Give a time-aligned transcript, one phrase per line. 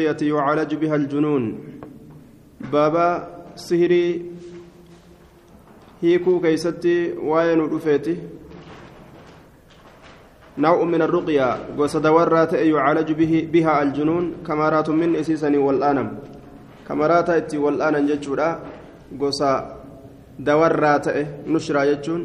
[0.00, 1.44] يعالج بها الجنون.
[2.72, 3.08] بابا
[3.56, 4.24] سهري
[6.02, 8.16] هيكو كيستي وين رفيتي
[10.58, 11.76] نوع من الرقية.
[11.76, 14.24] قصد ورات يعالج به بها الجنون.
[14.46, 16.08] كمارات من إسيسني والآنم.
[16.88, 18.48] كمارات إتي والآنم جتشورا
[19.20, 19.52] قصا
[20.38, 21.06] دورات
[21.46, 22.20] نشرا جتشون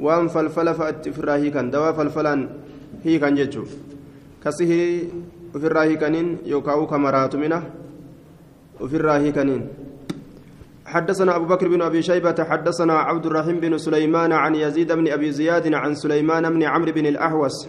[0.00, 2.48] وان فلفل فأتي فراهي كان دوا فلفلان
[3.04, 3.64] هي كان جتشو
[4.44, 5.08] كسهري
[5.56, 7.62] ofirraa hiikaniin yookaan kamaraatu mina
[8.80, 9.62] ofirraa hiikaniin.
[10.88, 15.32] حدثنا أبو بكر بن أبي شيبة حدثنا عبد الرحيم بن سليمان عن يزيد بن أبي
[15.32, 17.68] زياد عن سليمان بن عمرو بن الأحوس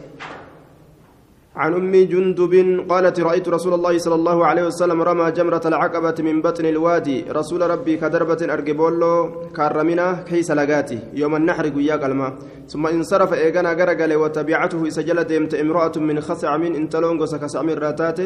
[1.56, 2.54] عن أم جندب
[2.90, 7.26] قالت رأيت رسول الله صلى الله عليه وسلم رمى جمرة العقبة من بطن الوادي.
[7.32, 9.14] رسول ربي كدربة أرجبولو
[9.58, 11.00] كارمنا كيس لقاتي.
[11.14, 12.34] يوم النحر قياق الماء
[12.70, 18.20] ثم انصرف إيغانا غرقل وتبعته سجل ديمت امرأة من خصع من انتلون قسكسع من راتات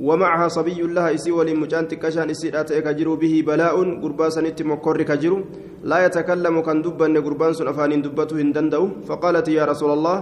[0.00, 2.50] ومعها صبي لها إسي ولمجان تكشان إسي
[2.84, 5.38] كجرو به بلاء قرباسا نتمكر كجرو.
[5.82, 9.08] لا يتكلم كان دبا قربان أفان دبته هندندو.
[9.08, 10.16] فقالت يا رسول الله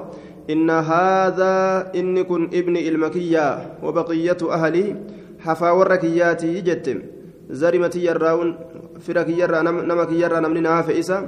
[0.51, 1.55] إن هذا
[1.97, 3.47] إن كن ابن المكية
[3.83, 4.97] وبقية أهلي
[5.41, 6.99] حفا وركياتي جتم
[7.51, 8.49] زرمتي يراون
[9.01, 11.19] فركي يرى نمكي يرى نمننا فإسا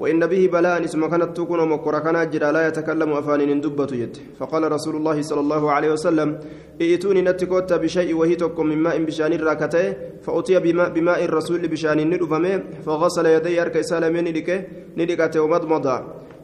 [0.00, 4.96] وإن به بلاء اسم كانت تكون مقرة جرى لا يتكلم أفان دبة يد فقال رسول
[4.96, 6.38] الله صلى الله عليه وسلم
[6.80, 9.94] ائتوني نتكوت بشيء وهي من ماء بشان الراكتة.
[10.22, 12.62] فأتي بماء, بماء الرسول بشان الندفمة.
[12.86, 14.64] فغسل يدي أركي سالمين ندكه
[14.96, 15.86] ندكته ومضمض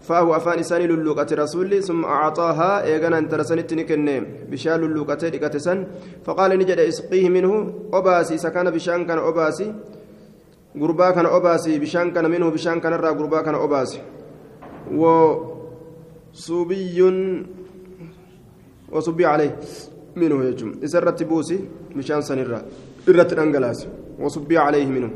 [0.03, 5.87] فهو أفان إساني للوقة رسولي ثم أعطاها إيغانا أنت رسنت نكني بشان للوقة لكتسن
[6.25, 9.75] فقال نجد إسقيه منه أباسي سكان بشان كان أباسي
[10.81, 14.01] غربا كان أباسي بشان كان منه بشان كان الرا غربا كان أباسي.
[16.35, 16.99] وصبي
[18.93, 19.57] وصبي عليه
[20.17, 21.59] منه يجم إسرت بوسي
[21.97, 22.63] بشان سنرا
[23.09, 23.87] إرت الأنجلاس
[24.19, 25.11] وصبي عليه منه.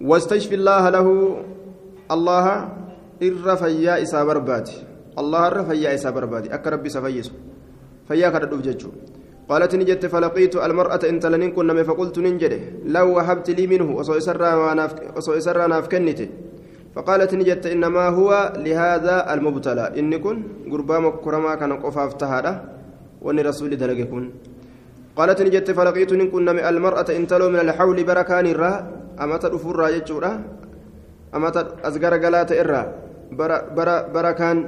[0.00, 1.06] واستشفي الله له
[2.10, 2.46] الله
[3.20, 4.24] irra fayyaa isaa
[5.16, 6.52] allah irra fayyaa isaa barbaadi.
[6.52, 7.32] Akka rabbi isa fayyisu.
[8.08, 9.16] Fayyaa kadhadhuuf jechuudha
[9.46, 12.52] قالت نجت فلقيت المرأة إن تلنين كنا فقلت ننجد
[12.94, 13.88] لو وهبت لي منه
[15.16, 16.20] وصو إسرى نافكنت
[16.94, 18.30] فقالت نجت إنما هو
[18.66, 20.36] لهذا المبتلى إن كن
[20.72, 22.52] قربام كرما كان قفاف تهاده
[23.22, 24.00] وأن رسول دلق
[25.16, 28.72] قالت نجت فلقيت إن كنا المرأة إن تلو من الحول بركان الرا
[29.22, 30.10] أما تدفر راجت
[31.34, 31.48] أما
[31.88, 32.82] أزقر قلات إرّا
[33.32, 34.58] bara kaan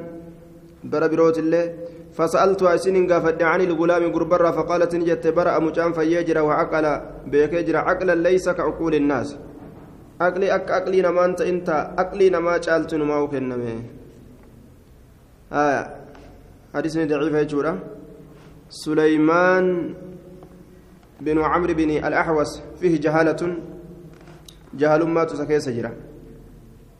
[0.84, 1.88] bara birootillee
[2.19, 6.86] فسألت أسين قافد عن الغلام غربرة فقالت نجت برأ مجان فيجرى وعقل
[7.30, 9.28] بيكجرى عقلا ليس كعقول الناس
[10.20, 11.68] عقلي أك عقلي نما أنت أنت
[11.98, 13.82] عقلي نما جعلت نما وكنمه
[15.52, 15.82] آية
[16.74, 17.72] حديث ضعيف يجورا
[18.70, 19.94] سليمان
[21.20, 23.42] بن عمرو بن الأحوس فيه جهالة
[24.80, 25.92] جهل ما تسكي سجرا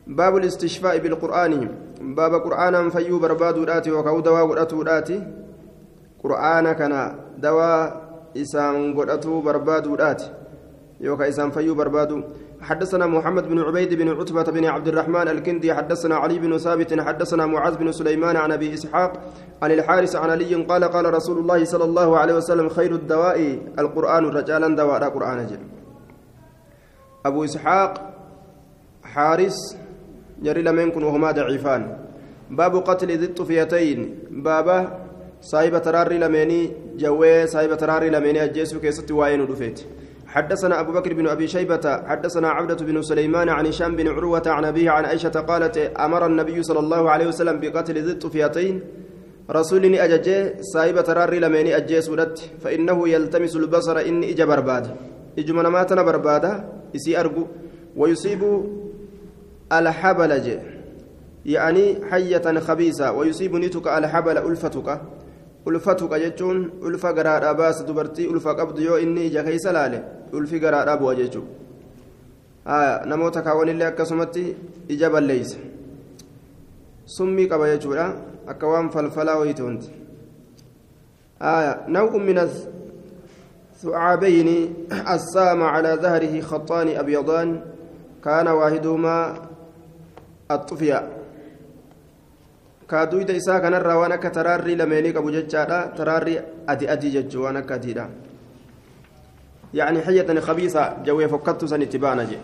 [0.09, 1.53] باب الاستشفاء بالقرآن.
[2.01, 5.17] باب قرآنا فيو بربادو داتي وكاو دواء قرأتو داتي.
[6.23, 6.93] قرآن كان
[7.37, 7.81] دواء
[8.37, 10.29] إسان قرأتو بربادو داتي.
[11.01, 12.21] يوكا إسان فيو بربادو.
[12.61, 17.45] حدثنا محمد بن عبيد بن عتبة بن عبد الرحمن الكندي حدثنا علي بن ثابت حدثنا
[17.45, 19.11] معاذ بن سليمان عن أبي إسحاق
[19.61, 24.25] عن الحارث عن علي قال قال رسول الله صلى الله عليه وسلم خير الدواء القرآن
[24.25, 25.59] رجالا دواء قرآن جل
[27.25, 28.13] أبو إسحاق
[29.03, 29.55] حارث
[30.43, 31.97] جري لمن كن وهما ضعيفان.
[32.49, 33.99] باب قتل ذي الطفيتين.
[34.31, 34.79] بابا
[35.41, 39.79] صاحب تراري لمني جوي صاحب تراري لمني أجيسو كيست واين دفيت
[40.27, 44.65] حدثنا أبو بكر بن أبي شيبة حدثنا عبدة بن سليمان عن هشام بن عروة عن
[44.65, 48.81] أبيه عن عائشة قالت أمر النبي صلى الله عليه وسلم بقتل ذي الطفيتين.
[49.51, 52.15] رسولني أججي صاحب تراري لمني أجيسو
[52.61, 54.85] فإنه يلتمس البصر إني إجا برباد.
[55.39, 56.51] إجمنا ماتنا بربادة
[56.95, 57.47] إسي أرجو.
[57.95, 58.41] ويصيب
[59.71, 60.59] الحبل جي
[61.45, 65.01] يعني حية خبيثة ويصيب نتك الحبل ألفتك.
[65.67, 70.93] ألفتك جتون ألفا قرار أباس دبرتي ألفا قبض يو إني إجا كيس لالي ألفي قرار
[70.93, 71.41] أبو جتو
[72.67, 74.55] آه نموتك ولله أكسمتي
[74.91, 75.57] إجابة ليس.
[77.05, 79.83] سمي قبا جتورا أكوام فلفلا ويتونت.
[81.41, 82.37] آه نوع من
[83.75, 87.61] الثعابين السام على ظهره خطان أبيضان
[88.23, 89.48] كان واحدهما
[93.37, 98.09] إساء كان الروان أكا تراري لمينيك أبو ججارة تراري أدي أدي ججو وأنا كاتيرا
[99.73, 102.37] يعني حية خبيثة جوي فكت سنتبانا جي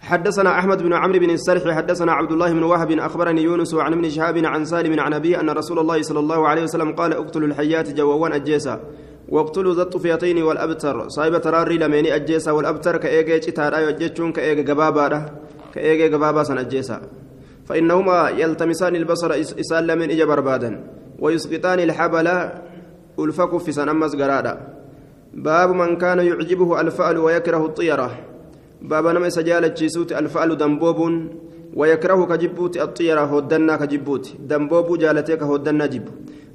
[0.00, 4.10] حدثنا أحمد بن عمرو بن السرح حدثنا عبد الله بن وهب أخبرني يونس عن ابن
[4.10, 7.92] شهاب عن سالم عن أبي أن رسول الله صلى الله عليه وسلم قال اقتلوا الحيات
[7.92, 8.80] جووان أجيسا.
[9.28, 11.08] واقتلوا ذا الطفيتين والأبتر.
[11.08, 15.43] صاحب تراري لميني أجيسا والأبتر كأيجي تتارا يجتشون كأيجي جبابا.
[15.74, 17.00] كأيجي جبابا سن أجيسا
[17.66, 19.30] فإنهما يلتمسان البصر
[19.60, 20.70] إسال من إجا بربادا
[21.18, 22.28] ويسقطان الحبل
[23.18, 24.54] ألفك في سن أمس قرادا
[25.34, 28.10] باب من كان يعجبه الفأل ويكره الطيرة
[28.82, 30.98] باب نما سجالة جيسوت الفأل دنبوب
[31.74, 36.06] ويكره كجبوت الطيرة هدنا كجبوت دنبوب جالتك هدنا جب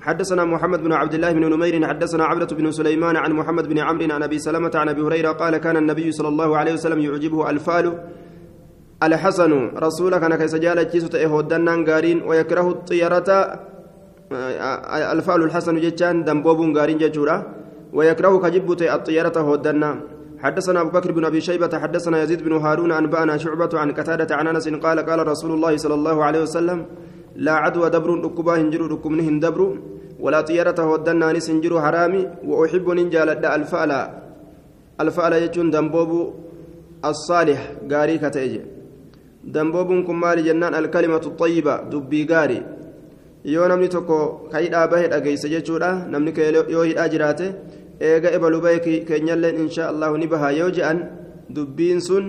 [0.01, 4.13] حدثنا محمد بن عبد الله بن نمير حدثنا عبدة بن سليمان عن محمد بن عمرو
[4.15, 7.87] عن أبي سلمة عن أبي هريرة قال كان النبي صلى الله عليه وسلم يعجبه الفأل
[9.03, 9.51] الحسن
[9.85, 13.29] رسولك أنا كيس جالة جيسوت هدنا غارين ويكره الطيرة
[15.15, 17.37] الفأل الحسن جتان دنبوب غارين ججورا
[17.93, 19.91] ويكره كجبوت الطيرة هدنا
[20.43, 24.47] حدثنا أبو بكر بن أبي شيبة حدثنا يزيد بن هارون أنبأنا شعبة عن قتادة عن
[24.47, 26.85] أنس قال قال رسول الله صلى الله عليه وسلم
[27.35, 29.61] لا عدوى دبر ركبا هنجر ركبنه دبر
[30.19, 33.91] ولا طيرة ودنا نس هنجر حرامي وأحب ننجال الفأل
[35.01, 36.11] الفأل يجون دنبوب
[37.05, 38.17] الصالح غاري
[39.49, 42.63] كتيجي دنبوب كمال جنان الكلمة الطيبة دبي غاري
[43.45, 46.07] yoo namni tokko kayidhaa bahe dhageeyse jechuudha.
[46.09, 46.33] Namni
[46.69, 47.55] yoo hidhaa jiraate
[48.01, 50.99] eega ebalu bahe keenyalleen insha allahu ni baha yoo je'an
[51.49, 52.25] dubbiin sun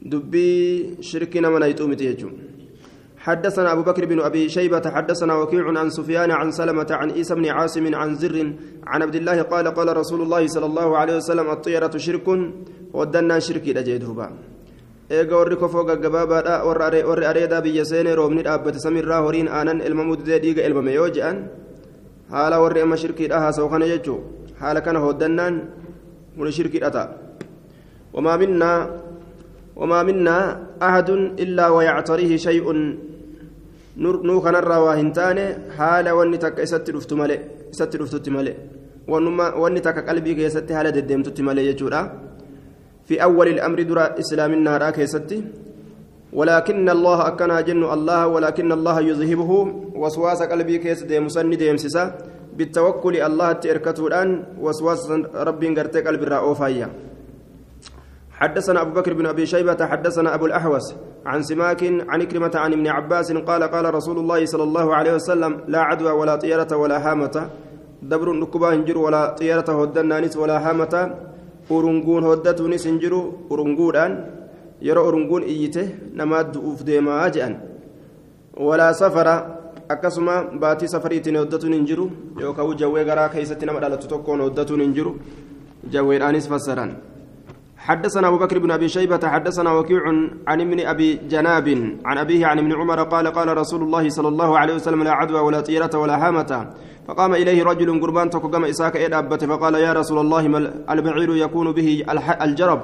[0.00, 2.52] dubbii shirki nama nayxuu miti jechuudha
[3.22, 7.46] حدثنا أبو بكر بن أبي شيبة حدثنا وكيع عن سفيان عن سلمة عن عيسى بن
[7.46, 8.52] عاصم عن زر
[8.86, 12.26] عن عبد الله قال قال رسول الله صلى الله عليه وسلم الطيرة شرك
[12.92, 14.51] ودنا شركي لجيدهما
[15.16, 16.54] eega warri kofoo gaggabaabaadha
[17.08, 21.36] warri areedaa biyya seenee roobni dhaabbate samiirraa horiin aanan ilma mudee dhiiga ilmame yoo je'an
[22.32, 24.18] haala warri amma shirkiidha haasa'u kana jechuu
[24.60, 25.54] haala kana hooddannaan
[26.36, 27.08] kun shirkiidha ta'a
[28.14, 28.78] wamaa minnaa
[29.80, 30.44] wamaa minnaa
[30.88, 32.80] ahadun illaa wayactarihi shay'un
[34.28, 35.44] nuu kanarraa waa hin taane
[35.78, 37.40] haala wanni takka isatti dhuftu malee
[37.74, 38.56] isatti dhuftutti malee
[39.62, 42.00] wanni takka qalbii keessatti haala deddeemtutti malee jechuudha
[43.12, 45.44] في أول الأمر درا إسلام النار كيستي.
[46.32, 49.52] ولكن الله أكنا جن الله ولكن الله يذهبه.
[50.00, 52.04] وسواس قلبي كيس دي مسند يمسسا.
[52.56, 54.30] بالتوكل الله تركته الآن.
[54.64, 55.12] وسواس
[55.48, 56.88] ربي قرتي قلبي الرأوفايا
[58.32, 60.86] حدثنا أبو بكر بن أبي شيبة حدثنا أبو الأحوس
[61.26, 65.52] عن سماك عن كلمة عن ابن عباس قال قال رسول الله صلى الله عليه وسلم
[65.68, 67.36] لا عدوى ولا طيرة ولا هامة.
[68.02, 70.94] دبر نكبا هنجر ولا طيرة هدنانيس ولا هامة.
[71.76, 73.20] Urunguun hoddatuunis hin jiru
[73.56, 74.16] urunguudhaan
[74.88, 75.82] yeroo urunguun iyyite
[76.20, 77.54] namaa du'uuf deemaa jedhan
[78.68, 79.34] walaa safara
[79.94, 80.34] akkasuma
[80.64, 82.10] baatii safariitiin hoddatuun hin jiru
[82.40, 85.14] yookaan jawwee garaa keessatti nama dhalatu tokkoon hoddatuun hin jiru
[85.96, 86.94] jawweedhaanis fassaran
[87.82, 90.02] حدثنا أبو بكر بن أبي شيبة حدثنا وكيع
[90.46, 91.66] عن ابن أبي جناب
[92.04, 95.40] عن أبيه عن ابن عمر قال قال رسول الله صلى الله عليه وسلم لا عدوى
[95.40, 96.70] ولا طيرة ولا هامة.
[97.08, 100.58] فقام إليه رجل قربان تقام إساك إيد أبت فقال يا رسول الله ما
[100.90, 101.88] البعير يكون به
[102.42, 102.80] الجرب؟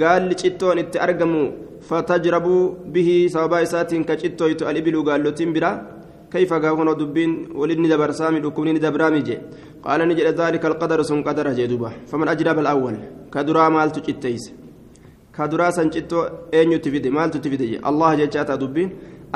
[0.00, 1.46] قال لشتون اتأرقموا
[1.88, 2.62] فتجربوا
[2.94, 5.93] به سببا إسات كشتو الإبل قال له تنبرا.
[6.34, 9.36] كيف قاهون دبين ولدني دبر سامي دكوني دبرامي جي؟
[9.84, 12.96] قال نجد ذلك القدر سن قدر جدوبة فمن أجرب الأول
[13.34, 14.44] كدرا مال تشتيس
[15.36, 16.18] كدرا سنشتو
[16.54, 18.88] أين يتفيد مال تتفيد الله جاءتا دبين.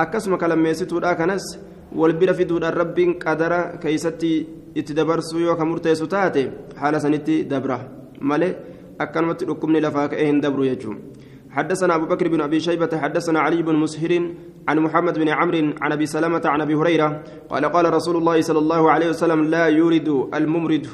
[0.03, 1.47] أكسم كلام يسيتو كنس.
[1.93, 4.31] والبira fiduudhaan rabbiin qadara keeysatti
[4.75, 6.43] itti dabarsuu yoo ka murteessu taate
[6.81, 7.79] haala sanitti dabra
[8.21, 8.56] malee
[9.05, 10.99] akkanumatti dhukkubni lafaa ka'ee hin dabru jechuun
[11.50, 14.12] حدثنا أبو بكر بن أبي شيبة حدثنا علي بن مسهر
[14.69, 18.59] عن محمد بن عمرو عن أبي سلمة عن أبي هريرة قال قال رسول الله صلى
[18.59, 20.87] الله عليه وسلم لا يورد الممرد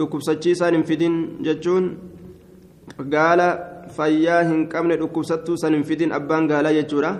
[0.00, 1.14] ركب سجيسان فدين
[1.46, 1.84] جتون
[3.14, 3.40] قال
[3.96, 7.12] فياهن كمن ركب ستو سن فدين أبان قال يجورا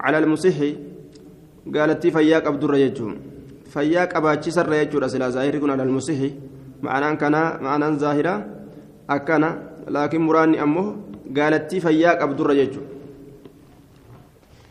[0.00, 0.58] على المسيح.
[1.74, 3.12] قالت فيا قبدر يجون
[3.72, 6.20] فيا قباچسر يجور سلا ظاهر كن على المسيح.
[6.82, 7.32] معنى كان
[7.64, 8.34] معنى ظاهرة
[9.10, 9.50] أكنا
[9.88, 10.86] لكن مراني أمه.
[11.36, 12.86] قالت فيا قبدر يجون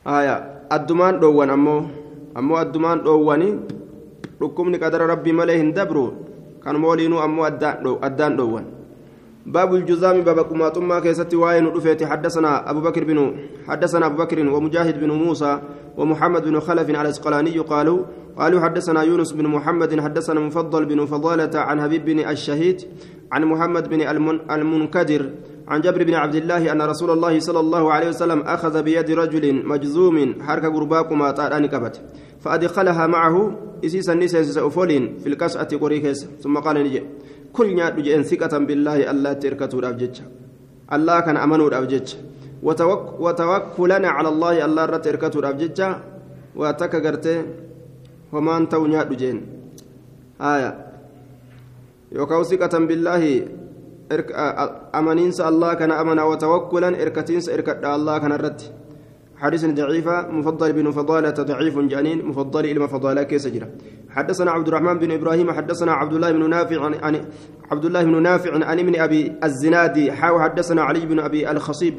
[0.07, 0.35] آية
[0.71, 1.77] الدمان دوان أمه
[2.37, 3.49] أمه الدمان دواني
[4.41, 6.05] ركمني قدر ربي مليه دبرو
[6.63, 7.41] كان مولينو أمه
[8.03, 8.65] أدان دوان
[9.45, 12.03] باب الجزام باب كماتما كيست واين رفيت.
[12.03, 13.35] حدثنا أبو بكر بن
[13.67, 15.61] حدثنا أبو بكر ومجاهد بن موسى
[15.97, 17.99] ومحمد بن خلف على الإسقلاني قالوا
[18.37, 22.81] قالوا حدثنا يونس بن محمد حدثنا مفضل بن فضالة عن حبيب بن الشهيد
[23.31, 24.01] عن محمد بن
[24.51, 25.29] المنكدر
[25.67, 29.67] عن جابر بن عبد الله أن رسول الله صلى الله عليه وسلم أخذ بيد رجل
[29.67, 32.01] مجزوم حركة قرباكما تاراني كبت.
[32.39, 33.35] فأدخلها معه
[33.85, 37.03] إسيس النساء سأفولين في الكسعة قريكس ثم قال نجي.
[37.53, 40.15] كل نيات جئن ثقة بالله الله تركته الأبجج
[40.95, 42.07] الله كان أمنوا الأبجج
[42.63, 45.37] وتوك وتوكلنا على الله الله رت تركته
[46.55, 47.37] واتك قرته
[48.33, 49.37] وما أنت ونيات جئن
[50.41, 50.71] آية
[52.11, 53.23] يوكاو ثقة بالله
[54.99, 58.61] أمانينس الله كان أمنا وتوكلا إركتينس إركت الله كان الرد
[59.43, 63.67] حديث ضعيفة مفضل بن فضالة ضعيف جانين مفضل إلى فضالة كيس جرا
[64.09, 67.25] حدثنا عبد الرحمن بن إبراهيم حدثنا عبد الله بن نافع عن
[67.71, 71.95] عبد الله بن نافع عن ابن أبي الزنادي حاو حدثنا علي بن أبي الخصيب.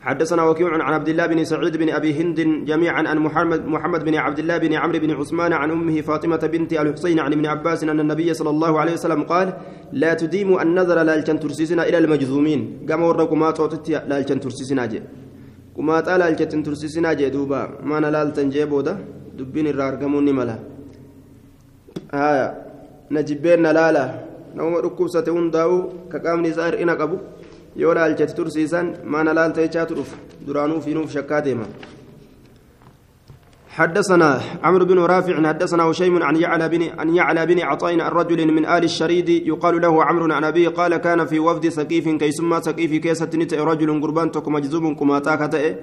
[0.00, 4.14] حدثنا وكيع عن عبد الله بن سعيد بن أبي هند جميعا عن محمد محمد بن
[4.14, 8.00] عبد الله بن عمرو بن عثمان عن أمه فاطمة بنت الحسين عن ابن عباس أن
[8.00, 9.54] النبي صلى الله عليه وسلم قال
[9.92, 12.86] لا تديموا النظر لا ترسسنا إلى المجذومين.
[12.88, 15.02] كما وركما توتت لا ترسسنا جي
[15.76, 18.94] كما تعالى لا ترسسنا جي دوبا ما نلال تنجي بودا
[19.38, 20.56] دبين الرارقمون ملا
[22.14, 22.46] آية
[23.10, 24.04] نجبين نلالا
[24.58, 25.72] نوم ركوسة هنداو
[26.12, 27.16] كقامني زائر إنا قبو
[27.76, 30.16] yoo laalchatti tursiisan maana laalta jechaatu dhufa.
[30.46, 31.66] Duraanuu fiinuuf shakkaa deema.
[33.74, 38.64] حدثنا عمرو بن رافع حدثنا هشيم عن يعلى بن عن يعلى بن عطاء الرجل من
[38.66, 43.32] آل الشريد يقال له عمرو عن أبيه قال كان في وفد سقيف كيسما سقيف كيسة
[43.70, 45.76] رجل قربان مجذوب كما تاكتأ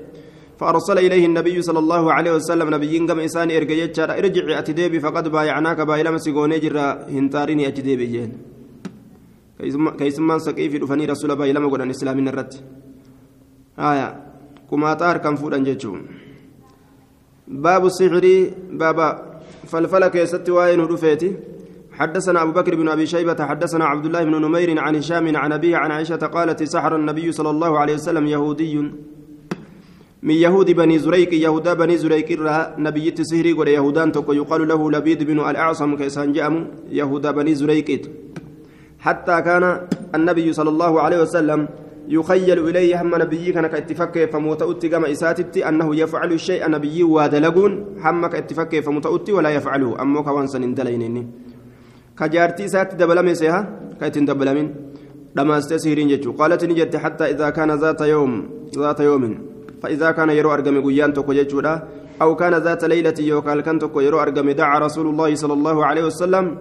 [0.60, 3.76] فأرسل إليه النبي صلى الله عليه وسلم نبي قم إنسان إرجع
[4.20, 8.32] إرجع أتديبي فقد بايعناك بايلما سيقوني جرا هنتاريني أتديبي جين.
[9.98, 12.64] keeysummaan saqii fi dhufanii rasuula baay'ee lama godhan islaamin irratti
[13.78, 14.08] haya
[14.70, 15.66] kumaaxaa harkaan fuudhan
[17.90, 19.08] sixirii baaba
[19.68, 21.32] falfala keessatti waa'ee nu dhufeeti
[21.92, 25.78] حدثنا أبو بكر بن أبي شيبة حدثنا عبد الله بن نمير عن هشام عن أبيه
[25.78, 28.76] عن عائشة قالت سحر النبي صلى الله عليه وسلم يهودي.
[30.24, 34.92] من يهود بني زريق يهودا بني زريق الرا نبي سهري قد يهودان تقو يقال له
[34.92, 38.02] لبيد بن الأعصم كيسان جأم يهودا بني زريق.
[39.00, 41.68] حتى كان النبي صلى الله عليه وسلم
[42.08, 47.72] يخيل إليه هم نبي كان كاتفك فموتأتي كما إساتتي أنه يفعل الشيء نبي ودلقون
[48.04, 50.02] هم كاتفك فموتأتي ولا يفعله.
[50.02, 51.28] أمو كوانسن دلينني
[52.20, 54.76] كجارتي سات دبلمي سيها؟ كايتن دبلمين.
[55.36, 59.24] لما استسيرين جتشو قالت نجت حتى إذا كان ذات يوم ذات يوم.
[59.84, 61.34] فإذا كان يرو أرقم قيان تكو
[62.22, 66.04] أو كان ذات ليلة يوكال كان تكو يرو أرقم دعا رسول الله صلى الله عليه
[66.04, 66.58] وسلم.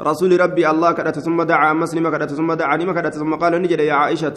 [0.00, 3.80] رسول ربي الله كدت ثم دعا مسلم كدت ثم دعا نما كدت ثم قال نجد
[3.80, 4.34] يا عائشة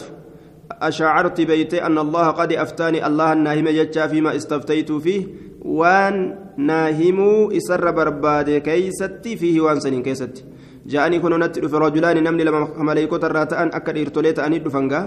[0.70, 5.22] أشعرت بيتي أن الله قد أفتاني الله الناهم يجا فيما استفتيت فيه
[5.64, 6.14] وان
[6.56, 7.18] ناهم
[7.56, 10.44] إسر برباد كيستي فيه وان سنين كيستي.
[10.86, 15.02] جاءني كن نتر في رجلان نمني لما ملائكة الراتان أكد إرتوليت أني دفنغا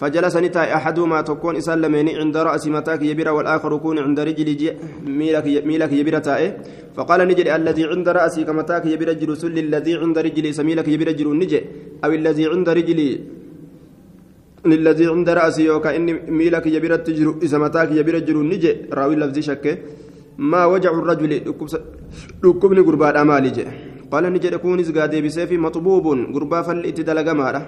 [0.00, 4.48] فجلس نتا أحدهما تكون إسلمين عند رأس متاك يبرا والآخر يكون عند رجل
[5.18, 6.50] ميلك ميلك يبرا تائه.
[6.96, 11.28] فقال نجد الذي عند رأسي كمتاك يبرا جل سل الذي عند رجلي سميلك يبرا جل
[11.40, 11.60] نجي
[12.04, 13.08] أو الذي عند رجلي
[14.66, 19.38] الذي عند رأسي يوكا إني ميلك يبرا تجر إذا متاك يبرا جل نجي راوي لفظ
[19.48, 19.64] شك
[20.50, 21.32] ما وجع الرجل
[22.44, 23.16] ركبني قربان
[24.12, 26.06] قال نجد كوني زقادي بسيفي مطبوب.
[26.34, 26.98] قربا فلئت
[27.40, 27.62] مارا.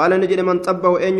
[0.00, 1.14] قال نجد من طبه أن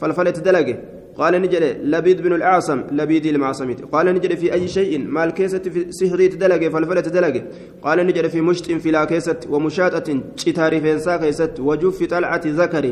[0.00, 0.76] فالفلت دلقه.
[1.20, 1.62] قال نجد
[1.92, 6.68] لبيد بن الأعصم لبيد المعصمة قال نجد في أي شيء ما الكيسة في سحري تدلقه
[6.68, 7.42] فالفلت دلقه.
[7.82, 12.84] قال نجد في مشط في لا كيسة ومشاطة شتاري فينسا كيسة وجوف طلعة ذكر.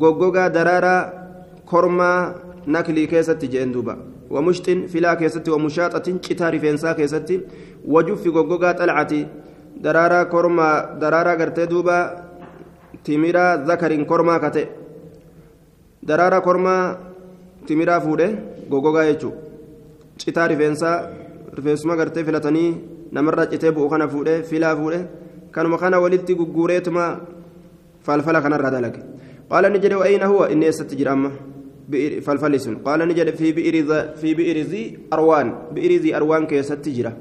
[0.00, 0.96] غوغوغا درارا
[1.66, 2.34] كرما
[2.74, 3.94] نكلي كيسة جندوبا
[4.30, 7.40] ومشط في لا كيسة ومشاطة شتاري فينسا كيسة
[7.84, 9.12] وجوف غوغوغا طلعة
[9.84, 11.66] درارا كرما درارا غرتي
[13.08, 14.62] timira zakariin kormaa kate
[16.08, 16.82] daraara kormaa
[17.66, 18.26] timiraa fuudhe
[18.72, 19.34] gogogaa jechuun
[20.20, 20.96] citaa rifeensaa
[21.56, 22.68] rifeensuma gartee filatanii
[23.16, 25.00] namarraa citee bu'u kana fuudhe filaa fuudhe
[25.56, 27.04] kanuma kana walitti gugguureetuma
[28.06, 29.00] falfala kanarraa dalage
[29.50, 31.30] qaala ni jedhe wa'ayna huwa inni eessatti jira amma
[32.26, 33.32] falfalli sun qaala ni jedhe
[34.20, 34.86] fi bi'irizii
[35.16, 37.12] arwaan bi'irizii arwaan keessatti jira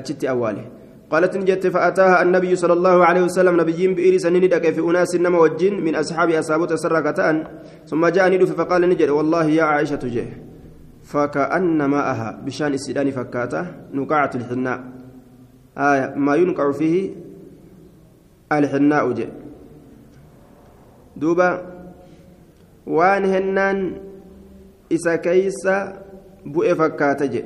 [0.00, 0.62] achitti awwaale
[1.10, 5.84] قالت نجت فأتاها النبي صلى الله عليه وسلم نبيين بئر سنين في أناس نما وجين
[5.84, 7.36] من أصحاب أصحابه سرقتان
[7.86, 10.28] ثم جاء ندف فقال نجد والله يا عائشة جه.
[11.04, 14.80] فكأن ماءها بشان السيدان فكاته نقعة الحناء.
[15.78, 17.10] آية ما ينقع فيه
[18.52, 19.28] الحناء جه.
[21.16, 21.50] دوبا
[22.86, 23.78] وان هنان
[24.92, 25.64] إسا كيس
[26.46, 27.44] بؤ فكاته جه.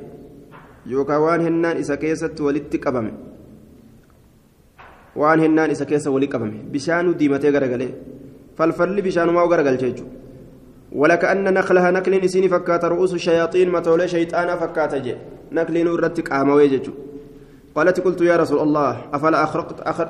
[0.85, 3.32] يوكا وان هنان إسا كيست ولدت قبمه
[5.15, 6.65] waan hennaan isa keessa walii qabame.
[6.73, 7.93] Bishaanuu diimatee garagalee.
[8.57, 10.23] Falfalli bishaanumaa garagalche jechuudha
[10.93, 15.15] ولكأن نخلها نكل نسيني فكات رؤوس الشياطين متولى شيطانا فكات جي
[15.51, 16.89] نكل نورت قام ويجج
[17.75, 20.09] قالت قلت يا رسول الله أفلا أخرقت أخر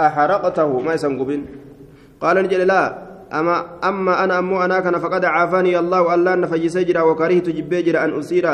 [0.00, 1.46] أحرقته ما يسنقبين
[2.20, 2.82] قال نجل لا
[3.32, 8.18] أما أما أنا أمو أنا كان فقد عافاني الله ألا نفجس جرا وكرهت جبيجر أن
[8.18, 8.46] أسير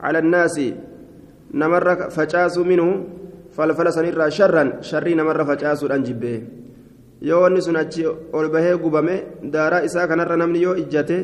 [0.00, 0.60] على الناس
[1.54, 3.04] نمر فجاس منه
[3.56, 6.38] falfala sanirraa sharran sharrii namarra facaasuudhaan jibbee
[7.28, 9.14] yoo wanni sun achi ol bahee gubame
[9.54, 11.18] daaraa isaa kanarra namni yoo ijjate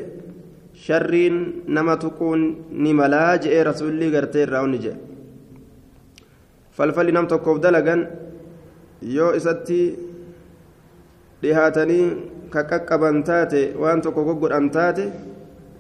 [0.87, 1.37] sharriin
[1.77, 2.43] nama tuquun
[2.85, 5.01] ni malaa je'ee rasuulli gartee irraa onni jedhe
[6.77, 8.03] falfalli nam tokkoof dalagan
[9.17, 9.81] yoo isatti
[11.43, 12.07] dhihaatanii
[12.53, 15.05] ka qaqqaban taate waan tokko goggodhan taate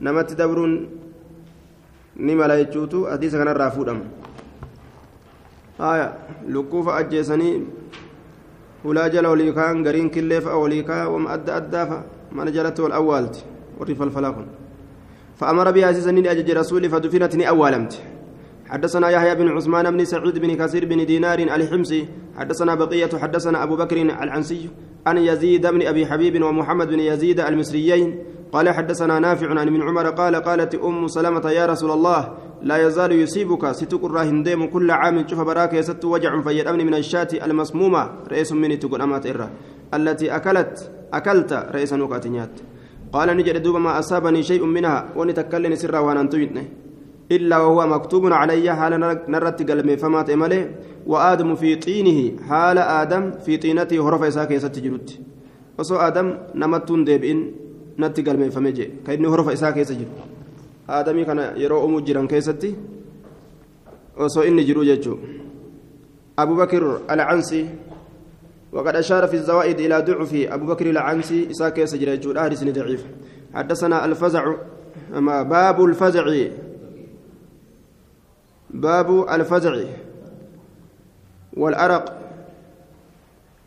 [0.00, 0.74] namatti dabruun
[2.26, 4.17] ni mala jechuutu hadiisa kanarraa fuudhama
[5.78, 6.12] haya
[6.48, 7.66] lukkuufa ajjeesanii
[8.84, 12.50] hulaa jala olii kaan gariin killee fa'a olii kaa wama adda addaa fa'a mana
[15.38, 18.02] فأمر بها سيسنين أجج رسول فدفنت أولمت
[18.66, 22.08] حدثنا يحيى بن عثمان بن سعيد بن كثير بن دينار الحمصي
[22.38, 24.68] حدثنا بقية حدثنا أبو بكر العنسي
[25.06, 28.18] عن يزيد بن أبي حبيب ومحمد بن يزيد المصريين
[28.52, 32.20] قال حدثنا نافع عن ابن عمر قال قالت أم سلمة يا رسول الله
[32.62, 35.28] لا يزال يصيبك ستكر هنديم كل عام.
[35.28, 38.02] شوف براك يست وجع فيدأمني من الشاة المسمومة.
[38.32, 39.50] رئيس مني تقول أمات إرة.
[39.94, 42.50] التي أكلت أكلت رئيس نكاتنيات
[43.12, 46.64] قال نجد دوب ما أصابني شيء منها ونتكلم سرا وأنا انتويتني
[47.32, 48.92] إلا وهو مكتوب علي حال
[49.28, 50.70] نرت قلمي فما تملي
[51.06, 55.10] وآدم في طينه حال آدم في طينته هرف إساك يستجرد
[55.78, 57.40] وصو آدم نمتون ديبئن
[57.98, 60.08] نت قلمي فمجي كأنه هرف إساك يستجرد
[60.88, 62.74] آدمي كان يرو أمو جيران كيستي
[64.18, 65.18] وصو إني جرو جيجو
[66.38, 67.68] أبو بكر العنسي
[68.72, 73.04] وقد أشار في الزوائد إلى ضعف أبو بكر العنسي إساك يسجل يجود أهرس ضعيف
[73.54, 74.54] حدثنا الفزع
[75.16, 76.48] أما باب الفزع
[78.70, 79.84] باب الفزع
[81.56, 82.18] والأرق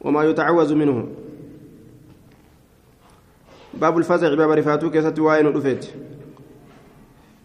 [0.01, 1.07] وما يتعوز منه
[3.73, 5.85] باب الفزع باب رفاتو كيست واين رفيت.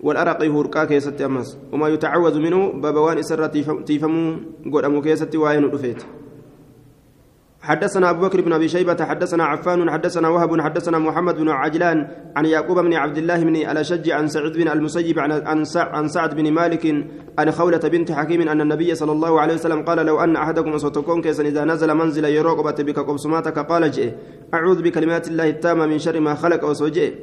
[0.01, 1.59] والأرق هوركا كيست أمس.
[1.73, 3.47] وما يتعوز منه باب وان إسر
[3.87, 4.37] تيفمو
[4.73, 6.03] قد كيست واين رفيت.
[7.67, 12.47] حدثنا أبو بكر بن أبي شيبة حدثنا عفان حدثنا وهب حدثنا محمد بن عجلان عن
[12.47, 15.31] يعقوب بن عبد الله بن الأشج عن سعيد بن المسيب عن
[15.77, 16.85] عن سعد بن مالك
[17.39, 21.21] عن خولة بنت حكيم أن النبي صلى الله عليه وسلم قال لو أن أحدكم صوتكم
[21.23, 24.11] كيسا إذا نزل منزل يروقبت بك قبسماتك قال جئ.
[24.55, 27.15] أعوذ بكلمات الله التامة من شر ما خلق وسوجئ.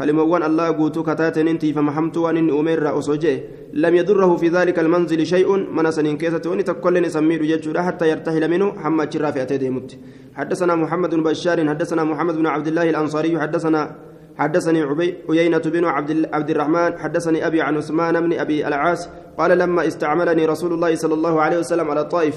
[0.00, 3.34] كلموان الله قوتو كتاتن انتي فمحمت وان أمير اسوجي
[3.72, 5.48] لم يضره في ذلك المنزل شيء.
[5.76, 8.66] من سنين كيسة وني تكلن سمير يجود حتى يرتحل منه.
[8.82, 9.98] حمد شرافة أتيديمت
[10.34, 13.96] حدثنا محمد بن بشار حدثنا محمد بن عبد الله الأنصاري حدثنا
[14.40, 19.08] حدثني عبي عيينة بن عبد, عبد الرحمن حدثني أبي عن عثمان بن أبي العاص.
[19.38, 22.36] قال لما استعملني رسول الله صلى الله عليه وسلم على الطائف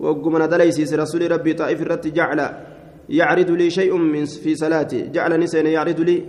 [0.00, 2.40] وقمنا دليسيس رسول ربي طائف الرت جعل.
[3.08, 6.24] يعرض لي شيء من في صلاتي جعلني سين يعرض لي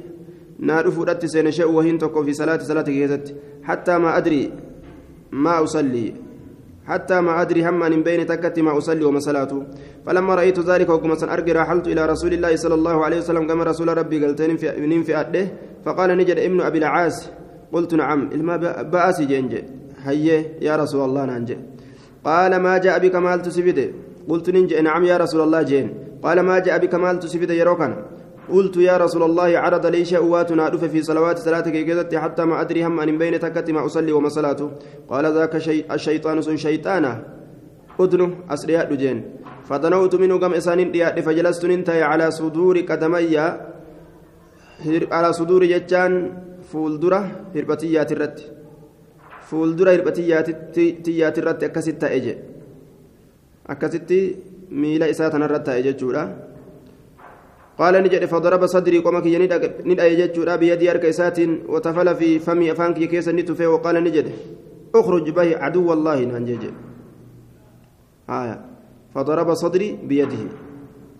[0.60, 4.52] نار فودت سين شيء وهين تكو في صلاة صلاة كيزت حتى ما أدري
[5.32, 6.14] ما أصلي
[6.88, 9.64] حتى ما أدري هم من بين تكت ما أصلي وما صلاته
[10.06, 13.98] فلما رأيت ذلك وكما أرجع رحلت إلى رسول الله صلى الله عليه وسلم كما رسول
[13.98, 15.48] ربي قلت في في أده
[15.86, 17.30] فقال نجد ابن أبي العاص
[17.74, 19.54] قلت نعم إلما بأس جنج
[20.04, 21.58] هيه يا رسول الله ننجي
[22.26, 23.42] قال ما جاء بك مال
[24.30, 25.88] قلت ننجي نعم يا رسول الله جين
[26.24, 27.92] قال ما جاء بك مال تسبده يروكن
[28.50, 32.86] قلت يا رسول الله عرض لي شأواتنا ألف في صلوات صلاتك كذت حتى ما أدري
[32.86, 34.72] هم أن بين تكت ما أصلي وما صلاته.
[35.10, 37.24] قال ذاك شي الشيطان سن شيطانا
[38.00, 39.24] أدنو أسرياء دجين.
[39.66, 43.38] فدنوت منه كم إسان ديات فجلست ننتهي على صدور قدمي.
[45.12, 46.14] على صدور جتان
[46.72, 48.40] فولدرة هربتيات الرد
[49.50, 52.36] فولدرة هربتيات الرد أكست أجي
[53.68, 54.12] أكست
[54.72, 56.24] ميلا إساتنا الرد أجي جورا.
[57.80, 59.38] قال نجد فضرب صدري قوم كي
[59.86, 64.32] ندأ يجتشورا بيدي أرك إسات وتفل في فمي أفانك كيس نتفي وقال نجد
[64.96, 66.64] اخرج به عدو الله ننجج
[68.30, 68.66] آية.
[69.16, 70.44] فضرب صدري بيده.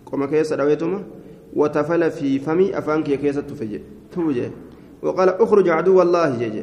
[0.06, 1.04] قوم كيس رويتما
[1.52, 3.80] وتفل في فمي أفانك كيس تفجي
[4.12, 4.50] توجه.
[5.02, 6.56] وقال اخرج عدو الله جج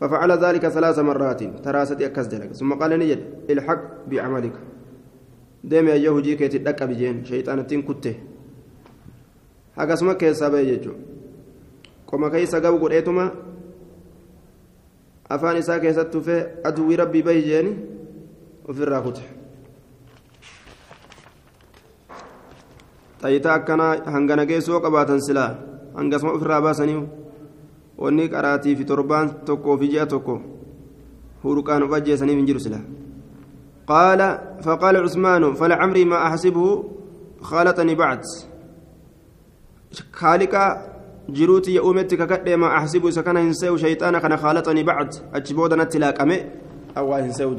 [0.00, 1.42] ففعل ذلك ثلاث مرات.
[1.64, 4.52] تراست أكس ثم قال نجد الحق بعملك.
[5.64, 7.24] دائما يهوجي كي تدك بجين.
[7.24, 7.82] شيطان تين
[9.76, 11.00] كته akkasuma keessaa bahe jechuudha
[12.06, 13.32] qoma keessa gabu godheetuma
[15.28, 17.72] afaan isaa keessatti tufee aduwwii rabbii bahi jeeni
[18.68, 19.24] ofirraa kute
[23.22, 25.50] xayitaa akkanaa hangana geessoo qabaatan silaa
[25.96, 27.02] hangasuma ofirraa baasanii
[27.98, 30.40] wanni qaraatii fi torbaan tokkoo fi ji'a tokko
[31.44, 32.84] huruqaan of ajjeesaniif hin jiru silaa
[33.86, 36.84] قال فقال عثمان فلعمري ما أحسبه
[37.42, 38.20] خالطني بعد
[40.12, 40.64] خالقا
[41.28, 45.14] جروتي يا أمتي ككدي ما أحسب سكن هنسيو شيطانا كان خالطني بعد.
[45.34, 46.38] أجبودنا تلاقمي
[46.98, 47.56] أو هنسيو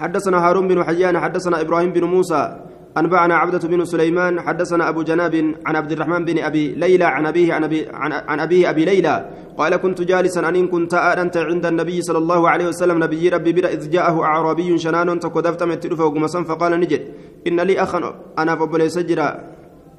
[0.00, 2.56] حدثنا هارون بن حيان حدثنا إبراهيم بن موسى
[2.98, 5.34] أنبأنا عبدة بن سليمان حدثنا أبو جناب
[5.66, 9.76] عن عبد الرحمن بن أبي ليلى عن أبيه عن أبي عن, أبيه أبي ليلى قال
[9.76, 13.90] كنت جالسا أن كنت أنت عند النبي صلى الله عليه وسلم نبي ربي بلا إذ
[13.90, 17.02] جاءه أعرابي شنان تكدفت من فقال نجد.
[17.46, 19.28] إن لي أخا أنا فبلي سجرا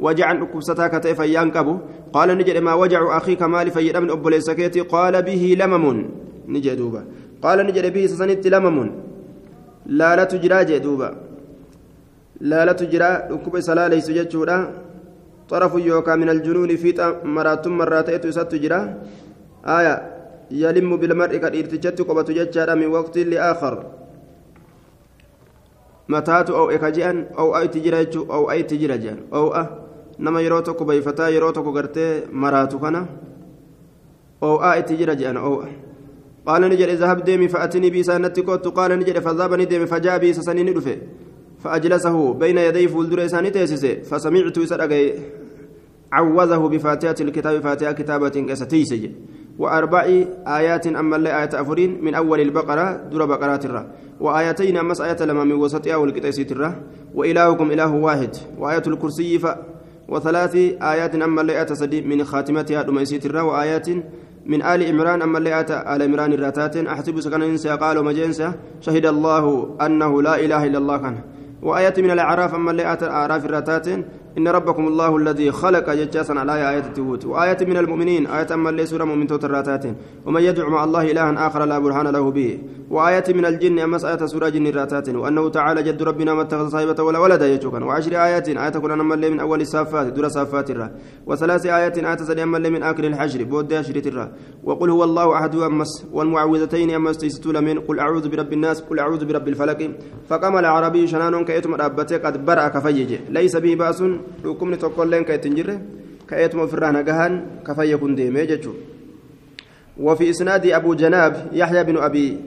[0.02, 1.78] وجعا أكبستاك تيفا ينكبه
[2.14, 5.86] قال نجد ما وجع أخيك مالي فيد من أبلي سكيتي قال به لمم
[6.54, 7.02] نجد دوبا
[7.44, 8.78] قال نجد به سسنت لمم
[9.86, 11.10] لا لا تجرى دوبا
[12.42, 14.58] laalatu jira dhukkuba isa laaleysu jechuudha
[15.50, 18.80] xarafu yookaa min aljunuuni fiixa maraatummarraa ta'etu isattu jira
[19.78, 19.94] aya
[20.50, 23.76] yalimmu bilmar'i ka dhiirtichatti qobatu jechaadha min waqtiin liaakhar
[26.08, 28.98] mataatu ow eka je'an ow a itti jira jechuu ow a itti jira
[30.22, 33.02] nama yeroo tokko bayfataa yeroo tokko gartee maraatu kana
[34.42, 35.70] ow a itti jira je'an ow a
[36.46, 40.98] قال نجد اذهب ديمي فأتني بيسانتي كوت قال نجد فذهب نديمي فجاء بيساني ندفه
[41.64, 44.92] فأجلسه بين يدي فولدر إساني تيسسه فسمعت يسرق
[46.12, 49.10] عوذه بفاتحة الكتاب فاتحة كتابة كستيسج
[49.60, 50.02] وأربع
[50.48, 53.84] آيات أما اللي آية أفرين من أول البقرة دور بقرات الرا
[54.20, 56.76] وآيتين أمس آية لما من وسطها والكتيسيت الرا
[57.16, 59.48] وإلهكم إله واحد وآية الكرسي ف
[60.12, 63.90] وثلاث آيات أما اللي من خاتمتها دميسيت الرا وآيات
[64.46, 69.06] من آل عمران أما اللي آتى آل عمران الراتات أحسب سكن إنسى قالوا مجنسة شهد
[69.06, 69.46] الله
[69.86, 71.16] أنه لا إله إلا الله كان.
[71.62, 73.88] وآية من الأعراف أما اللي آتى أعراف الراتات
[74.38, 79.04] إن ربكم الله الذي خلق ججاسا على آية التوت وآية من المؤمنين آية أما سورة
[79.04, 79.86] مؤمن الراتات.
[80.26, 82.60] ومن يدعو مع الله إلها آخر لا برهان له به.
[82.90, 85.10] وآية من الجن أما آية سورة جن الراتات.
[85.10, 89.16] وأنه تعالى جد ربنا ما اتخذ صاحبة ولا ولدا يجوكا وعشر آيات آية كنا أما
[89.16, 90.92] من أول الصافات دور صافات الرا.
[91.26, 94.32] وثلاث آيات آية سدي أما من آخر الحجر بود عشرة الرا.
[94.64, 99.26] وقل هو الله أحد أمس والمعوذتين أمس تيستول من قل أعوذ برب الناس قل أعوذ
[99.26, 99.92] برب الفلك
[100.30, 104.04] فقام العربي شنان كيتم رابته قد برأ كفيج ليس به بأس
[104.44, 105.76] dhukkubni tokkolleen ka ittiin jirre.
[106.26, 108.92] Ka'eetuma ofirraa nagahan ka fayya kun deemee jechuudha.
[109.98, 112.38] وفي إسناد أبو جناب يحيى بن أبي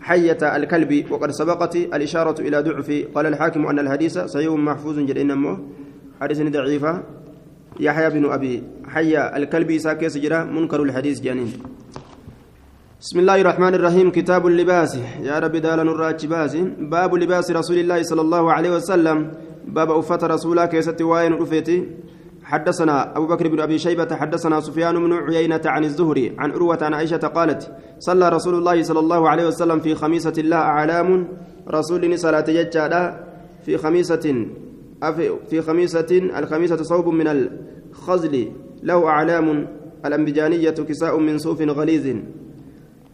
[0.00, 5.58] حية الكلبي وقد سبقت الإشارة إلى ضعف قال الحاكم أن الحديث صحيح محفوظ جدا إنما
[6.20, 7.02] حديث ضعيفة
[7.80, 11.52] يحيى بن أبي حية الكلبي ساكي سجرة منكر الحديث جانين
[13.00, 16.26] بسم الله الرحمن الرحيم كتاب اللباس يا رب دال نراج
[16.78, 19.18] باب لباس رسول الله صلى الله عليه وسلم
[19.66, 21.88] باب أفت رسولا كيست وين رفيتي.
[22.44, 26.94] حدثنا أبو بكر بن أبي شيبة حدثنا سفيان بن عيينة عن الزهري عن عروة عن
[26.94, 31.28] عائشة قالت صلى رسول الله صلى الله عليه وسلم في خميسة الله أعلام
[31.68, 33.20] رسول صلاة ججالة
[33.64, 34.46] في خميسة
[35.50, 39.68] في خميسة الخميسة صوب من الخزل له أعلام
[40.06, 42.16] الأنبجانية كساء من صوف غليظ.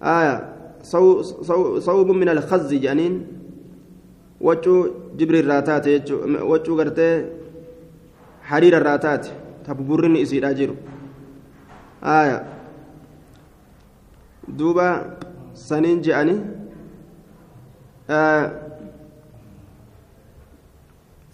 [0.03, 0.55] آية
[1.79, 3.27] صوب من الخز جانين
[4.41, 6.03] waccuu jibri irraa taate
[6.51, 7.15] waccuu gartee
[8.51, 9.31] hariira irraa taate
[9.67, 10.77] tabuburrinni isiidhaa jiru
[12.03, 12.39] aaya
[14.59, 14.87] duuba
[15.69, 16.37] saniin je'ani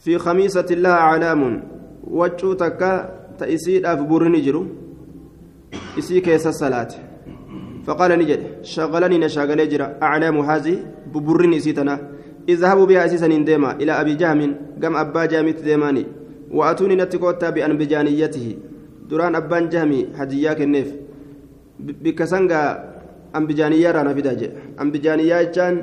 [0.04, 1.54] fi khamiisati illaa aclaamun
[2.20, 2.90] waccuu takka
[3.38, 4.62] ta isiidhaaf burrini jiru
[5.96, 7.14] isii keessa salaate
[7.86, 10.76] فقال نجد شغلني نشاغلي جرا أعلام هذه
[11.12, 12.13] ببرني سيتنا
[12.48, 14.40] اذهبوا بها أسيسا ديما إلى أبي جهم
[14.82, 16.04] قام أبا جامت ديماني
[16.52, 18.46] وأتوني نتكوتا بأنبجانيته
[19.08, 20.88] duraan abbaan jahmi hadiyyaa kenneef
[22.04, 22.68] bikka sangaa
[23.38, 25.80] ambijaaniyyaa irraa na fidaa jedhe ambijaaniyyaa jechaan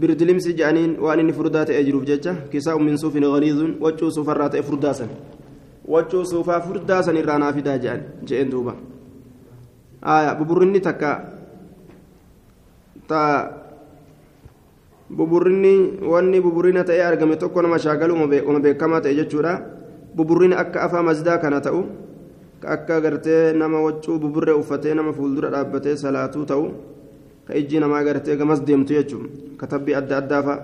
[0.00, 4.62] birdilimsi jedhaniin waan inni furdaa ta'ee jiruuf jecha kisaa ummin suufin ghaliizuun waccuu suufarraa ta'e
[4.68, 5.10] furdaasan
[5.94, 8.76] waccuu suufaa furdaasan irraa naa fidaa jedhan je'een duuba
[10.38, 11.10] buburrinni takka
[13.08, 13.20] ta
[15.10, 19.60] buburrinni wanni buburrina ta'ee argame tokko nama shaagalu uma beekamaa ta'e jechuudha
[20.16, 21.84] buburrini akka afaa masdaa kana ta'u
[22.60, 26.64] ka akka gartee nama waccuu buburree uffatee nama fuuldura dhaabbatee salaatuu ta'u
[27.46, 30.54] ka ijji namaa gartee gamas deemtu jechuun katabbii adda addaafa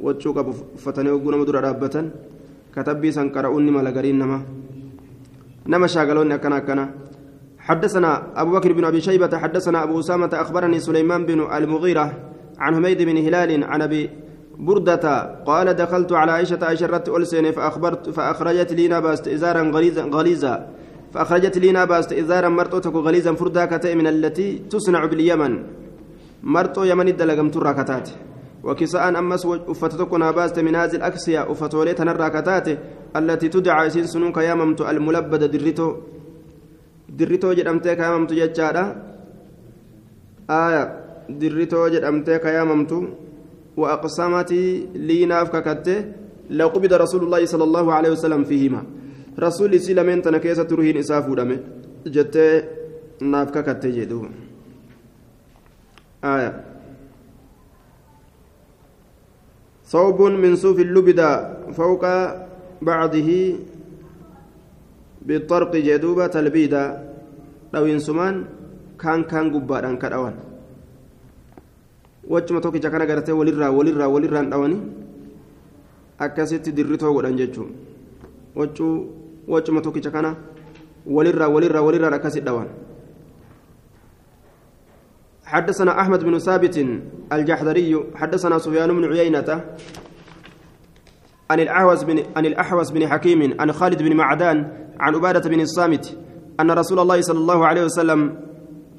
[0.00, 2.12] waccuu qabu uffatanii hogguu nama dura dhaabbatan
[2.74, 4.42] katabbii san qara'uun mala gariin nama
[5.66, 6.86] nama shaagaloonni akkana akkana
[7.68, 12.27] حدثنا أبو بكر بن أبي شيبة حدثنا أبو أسامة أخبرني سليمان بن المغيرة
[12.58, 14.10] عن حميد بن هلال عن أبي
[14.58, 15.04] بردة
[15.46, 20.68] قال دخلت على عائشة أشرت ألسن فأخبرت فأخرجت لي نباست إزارا غليظا غليظا.
[21.12, 25.62] فأخرجت لي نباست إزارا مرتوتك غليظا فردا كتئ من التي تصنع باليمن.
[26.42, 28.08] مرتو يمن الدلقم تراكتات
[28.64, 32.68] وكساء أمس أفتتك نباست من هذه الأكسية أفتوليت الراكتات
[33.16, 35.96] التي تدعى سين سنوك ياممت الملبد دريتو.
[37.08, 38.96] دريتو جدمتك ياممت ججارة
[40.50, 40.97] آية
[41.28, 42.98] dirritoo jedhamtee ka yaamamtu
[43.80, 44.52] وأقسمت
[45.08, 45.98] لي ناف ككته
[46.50, 48.82] لو قبض رسول الله صلى الله عليه وسلم فيهما
[49.38, 51.58] رسول سلمين تنكيسة ترهين إسافو دمه
[52.14, 52.36] جت
[53.22, 54.20] ناف ككته جدو
[56.24, 56.52] آية
[59.92, 61.20] ثوب من صوف اللبد
[61.78, 62.04] فوق
[62.82, 63.30] بعضه
[65.26, 66.84] بالطرق جدوبة تلبيدا
[67.74, 68.34] لو ينسمان
[69.02, 70.47] كان كان قبادان كدوان
[72.28, 74.80] wachuma tokkicha kana gartee walirraa walirraa walirraan dhawanii
[76.18, 77.70] akkasitti dirritoo godhan jechuun
[78.56, 78.94] wachuu
[79.48, 80.36] wachuma tokkicha kana
[81.06, 82.68] walirraa walirraa walirraan akkasitti dhawan
[85.48, 86.76] حدثنا أحمد بن ثابت
[87.32, 89.48] الجحدري حدثنا سفيان بن عيينة
[91.50, 94.58] عن الأحوص بن عن الأحوص بن حكيم عن خالد بن معدان
[95.00, 96.04] عن عبادة بن الصامت
[96.60, 98.20] أن رسول الله صلى الله عليه وسلم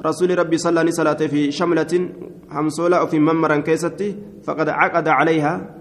[0.05, 2.09] رسول ربي صلى الله عليه في شملة
[2.51, 5.75] همسولا في ممرا كيستي فقد عقد عليها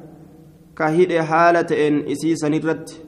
[0.76, 3.02] كهيد حالة إن إسيسا نرت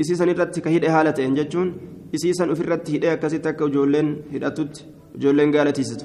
[0.00, 1.76] إسيسا نرت كهيد حالة إن جتون
[2.14, 4.84] إسيسا أفرت هيدا كسيتك وجولين هيداتوت
[5.16, 6.02] جولين قالت يسد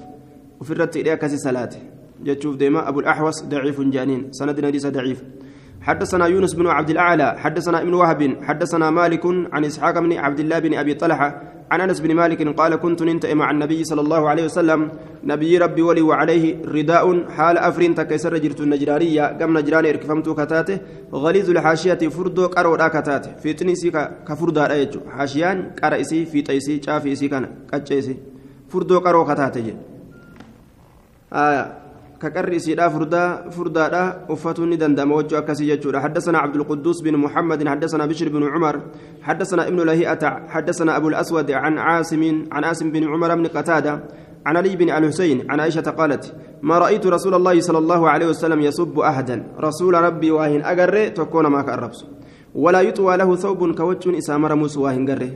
[0.62, 1.70] أفرت هيدا كسي صلاة
[2.24, 5.24] جتشوف ديما أبو الأحوص ضعيف جانين سند نديس ضعيف.
[5.82, 10.60] حدثنا يونس بن عبد الأعلى حدثنا ابن وهب حدثنا مالك عن إسحاق بن عبد الله
[10.60, 14.46] بن أبي طلحة عن أنس بن مالك قال كنت ننتئ مع النبي صلى الله عليه
[14.46, 14.92] وسلم.
[15.24, 19.24] نبي ربي ولي وعليه رداء حال أفرين تكسر جرت النجرانية.
[19.40, 20.78] قم نجراني اركفمت كتاته.
[21.14, 23.92] غليظ الحاشية فردو قرو كتاته في تنسي
[24.28, 28.16] كفردا رأيجو حاشيان قرأسي في تيسي شافي سي كان كتشيسي
[28.70, 29.74] فردو قرو كتاته
[31.34, 31.85] آه
[32.22, 36.00] كقري سيدا فردا فردا دا أفتوني دندم وجه أكسي جتشورا.
[36.00, 38.82] حدثنا عبد القدوس بن محمد حدثنا بشر بن عمر
[39.22, 44.04] حدثنا ابن لهيئة حدثنا أبو الأسود عن عاصم عن عاصم بن عمر بن قتادة
[44.46, 48.60] عن علي بن الحسين عن عائشة قالت ما رأيت رسول الله صلى الله عليه وسلم
[48.62, 49.44] يسب أحدا.
[49.60, 52.06] رسول ربي واهن أجر تكون ما كأربس
[52.56, 55.32] ولا يطوى له ثوب كوجه إسامر موس واهن جره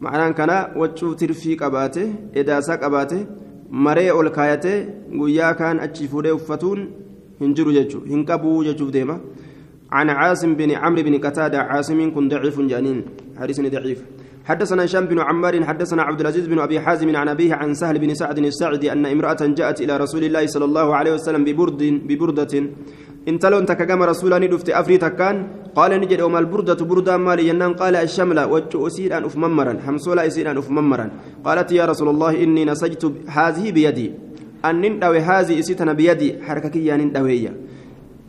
[0.00, 3.26] معناه كان وجه ترفي قباته إداسا قباته
[3.70, 4.78] maree ol kaayatee
[5.20, 6.88] guyyaa kaan achi fuudhee uffatuun
[7.40, 9.20] hin jiru jechuun hin qabuu jechuuf deema.
[9.92, 13.04] عن عاصم بن عمرو بن قتادة عاصم كن ضعيف جانين
[13.40, 14.02] حديث ضعيف
[14.44, 18.14] حدثنا هشام بن عمار حدثنا عبد العزيز بن ابي حازم عن ابيه عن سهل بن
[18.14, 22.54] سعد الساعدي ان امراه جاءت إلى رسول الله صلى الله عليه وسلم ببرد ببرده
[23.28, 25.36] انتلون تكجم رسولا ندفت افري تكان
[25.76, 30.26] قال نجد وما البردة بردة مالي ينام قال الشملة وجه أسير أن أف ممرا حمسولا
[30.26, 31.10] أسير أن أف ممرا
[31.44, 34.12] قالت يا رسول الله إني نسجت هذه بيدي
[34.64, 37.50] أن نندوي هذه أسيتنا بيدي حركك يا نندوي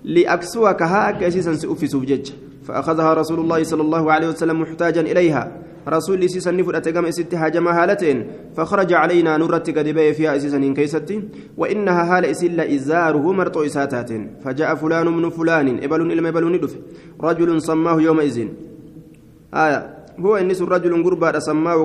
[0.03, 2.25] لأكسوك هاك أسيسا سأفي سوجج
[2.63, 5.51] فأخذها رسول الله صلى الله عليه وسلم محتاجا إليها
[5.87, 11.23] رسول إسيسا نفر أتقام إسيت هاجما هالتين فخرج علينا نرت قدبي فيها إسيسا إن كيستي
[11.57, 14.11] وإنها هال إسلا إزاره مرطو إساتات
[14.43, 16.73] فجاء فلان من فلان إبل إلما إبل ندف
[17.21, 18.47] رجل سماه يومئذ.
[19.53, 19.79] آية
[20.19, 21.79] هو النس رجل قربا سماه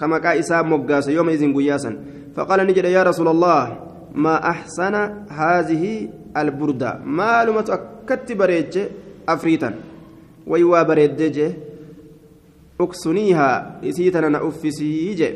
[0.00, 1.90] كما كا إسام مقاس يومئذ قياسا.
[2.36, 3.78] فقال نجد يا رسول الله
[4.14, 4.94] ما أحسن
[5.28, 8.78] هذه البردة؟ معلومة أكت بريج
[9.28, 9.74] أفريتا.
[10.46, 11.20] ويوا بريد
[12.80, 15.34] أكسنيها إسيتنا نأفسي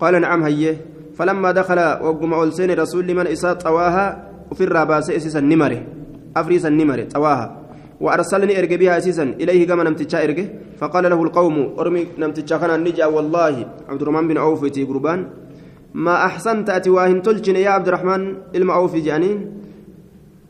[0.00, 0.76] قال نعم هيه.
[1.16, 4.06] فلما دخل وقم أولسين رسول لمن إساء طواها
[4.50, 5.82] وفي الراباس إسيسا نمره.
[6.36, 7.62] أفريسا نمره طواها.
[8.00, 10.44] وأرسلني إرجع بها أسيسا إليه كما نمتشا إرجع
[10.78, 13.54] فقال له القوم أرمي نمتشا خنا نجا والله.
[13.88, 15.26] عبد الرحمن بن عوف في قربان.
[15.94, 19.38] ما أحسنت أتي واهن تلجن يا عبد الرحمن؟ المعوف جانين.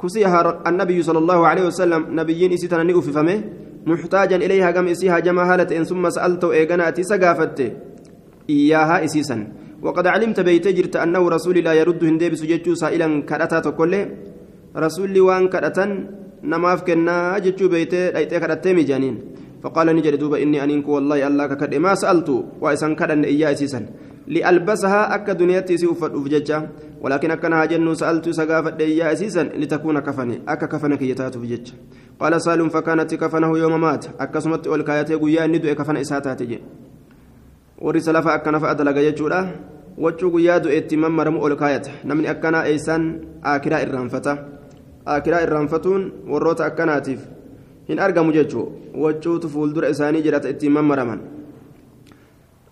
[0.03, 3.39] كسيها النبي صلى الله عليه وسلم نبيين إسيتنا نؤفي فمه.
[3.87, 7.59] محتاجا إليها كم إسيها جما هالة إن ثم سألت إيغانا أتي سقافت
[8.51, 9.37] إياها إسيسا.
[9.83, 13.93] وقد علمت بيت جرت أنه رسول لا يرد هندي بسججو سائلا كرتا تقول
[14.77, 15.85] رسول وان كرتا
[16.43, 19.17] نماف كنا جتشو بيت ليتي كرتي جانين
[19.63, 21.75] فقال نجد دوبا إني أنينك والله الله ككد.
[21.75, 22.29] ما سألت
[22.61, 23.87] وإسان كرن إياه إسيسا.
[24.29, 26.69] لألبسها أكا دنياتي سيوفت أفججا.
[27.01, 30.43] ولكن أكنها جن سألت سقافة إياه إسيسا لتكون كفني.
[30.49, 31.73] أكا كفنك يتات أفججا
[32.22, 36.60] قال سالم فكانت كفنه يوم مات أكسمت والكايات قيا ندو كفن إساتات جي
[37.82, 39.40] ورس لفا أكنا فأدلق يجودا
[39.98, 43.02] وجو قيا دو اتمام مرمو والكايات نمني أكنا إيسان
[43.44, 44.34] آكرا إرانفتا
[45.08, 46.02] آكرا إرانفتون
[46.32, 47.22] وروت أكناتيف
[47.88, 48.72] hin argamu jechuu
[49.04, 51.20] wachuutu fuuldura isaanii jedhata ittiin mammaraman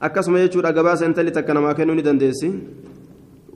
[0.08, 2.52] akkasuma jechuudha gabaasa intalli takka namaa kennuu ni dandeessi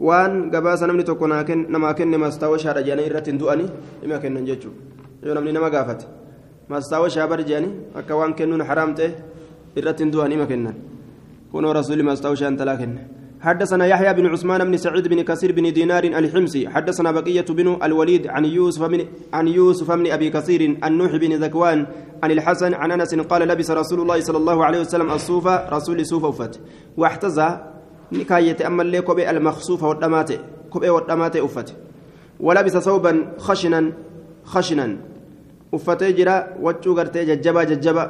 [0.08, 3.70] waan gabaasa namni tokko namaa kenne mastaawwa shaadha jedhanii irratti hin du'ani
[4.02, 4.74] hima kennan jechuu
[5.23, 6.07] yoo namni nama gaafate
[6.69, 9.11] mastaawwa shaabar jedhanii akka waan kennuun haraam ta'e
[9.77, 10.75] irratti hin du'an hima kennan.
[11.53, 13.01] Kunoo rasuulli mastaawwa shaan talaa kenne
[13.41, 18.27] حدثنا يحيى بن عثمان بن سعيد بن كثير بن دينار الحمصي حدثنا بقية بن الوليد
[18.27, 21.87] عن يوسف بن عن يوسف بن أبي كثير النوح بن ذكوان
[22.23, 26.25] عن الحسن عن أنس قال لبس رسول الله صلى الله عليه وسلم الصوف رسول صوف
[26.25, 26.61] أفت
[26.97, 27.49] واحتزى
[28.13, 30.31] نكاية أما اللي كوبي المخصوفة والدمات
[30.71, 31.75] كوبي والدمات أفت
[32.41, 33.93] ولبس ثوبا خشنا
[34.53, 34.89] خشنا.
[35.75, 38.05] أفتي جرا وجو غرتي ججبا ججبا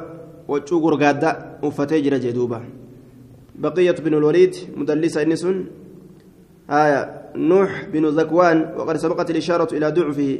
[0.47, 1.31] وجو غرغادا
[1.63, 2.59] أفتي جرا جدوبا.
[3.59, 5.57] بقية بن الوليد مدلس إنسون
[6.69, 7.01] آية
[7.35, 10.31] نوح بن ذكوان وقد سبقت الإشارة إلى ضعفه.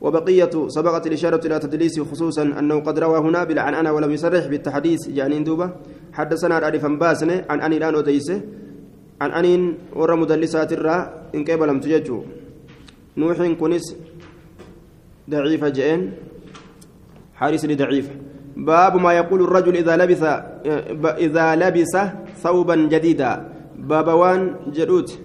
[0.00, 5.40] وبقية سبقت الإشارة إلى تدليسه خصوصا أنه قد روى هنا بالعنعنة ولم يصرح بالتحديث يعني
[5.40, 5.70] دوبة
[6.12, 8.40] حدثنا الألف باسنة عن أني الآن أديسه
[9.20, 9.62] عن أنين
[9.96, 10.98] ور مدلسات الرا
[11.34, 12.18] إن قبلم تججو.
[13.16, 13.96] نوح كنس
[15.30, 16.12] ضعيف جئين
[17.34, 18.10] حارس ضعيف.
[18.56, 20.22] باب ما يقول الرجل إذا لبس
[21.26, 21.94] إذا لبس
[22.42, 23.52] ثوبا جديدا.
[23.76, 25.18] باب وان جدوت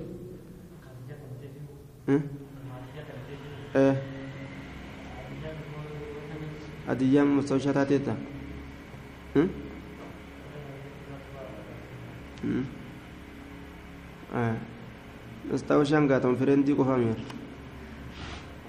[3.76, 3.96] إيه.
[6.90, 9.48] أديام مستوشتات إيه.
[14.36, 14.56] آه
[15.54, 17.16] استوشان قاتم فرندي قفامير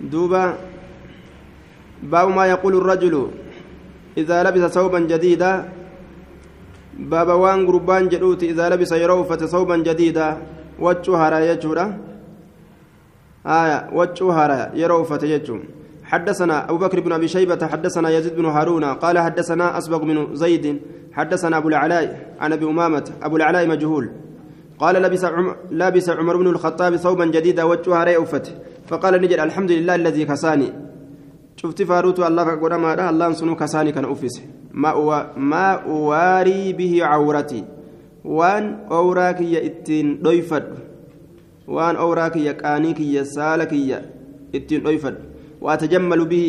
[0.00, 0.58] دوبا
[2.02, 3.30] باب ما يقول الرجل
[4.18, 5.68] إذا لبس ثوبا جديدا.
[6.98, 10.36] باب وان قربان جدوت إذا لبس يروفة ثوبا جديدا.
[10.78, 11.98] وجهها يجورا
[13.46, 15.62] آية وجهها يروفة يجوم
[16.04, 20.80] حدثنا أبو بكر بن أبي شيبة حدثنا يزيد بن هارون قال حدثنا أسبق بن زيد
[21.12, 24.10] حدثنا أبو العلاء عن أبي أمامة أبو العلاء مجهول.
[24.78, 28.54] قال لبس عمر, لبس عمر بن الخطاب ثوبا جديدا وجهها رأفت
[28.86, 30.72] فقال نجد الحمد لله الذي كساني.
[31.62, 34.34] شفت فاروت الله فقد ما الله سنو كساني كان أفس
[34.82, 34.90] ما
[35.50, 37.64] ما أواري به عورتي
[38.24, 40.66] وان أوراك يا إتين ضيفد
[41.74, 43.98] وان أوراك يا كانيك يا سالك يا
[44.54, 45.16] إتين ضيفد
[45.64, 46.46] وأتجمل به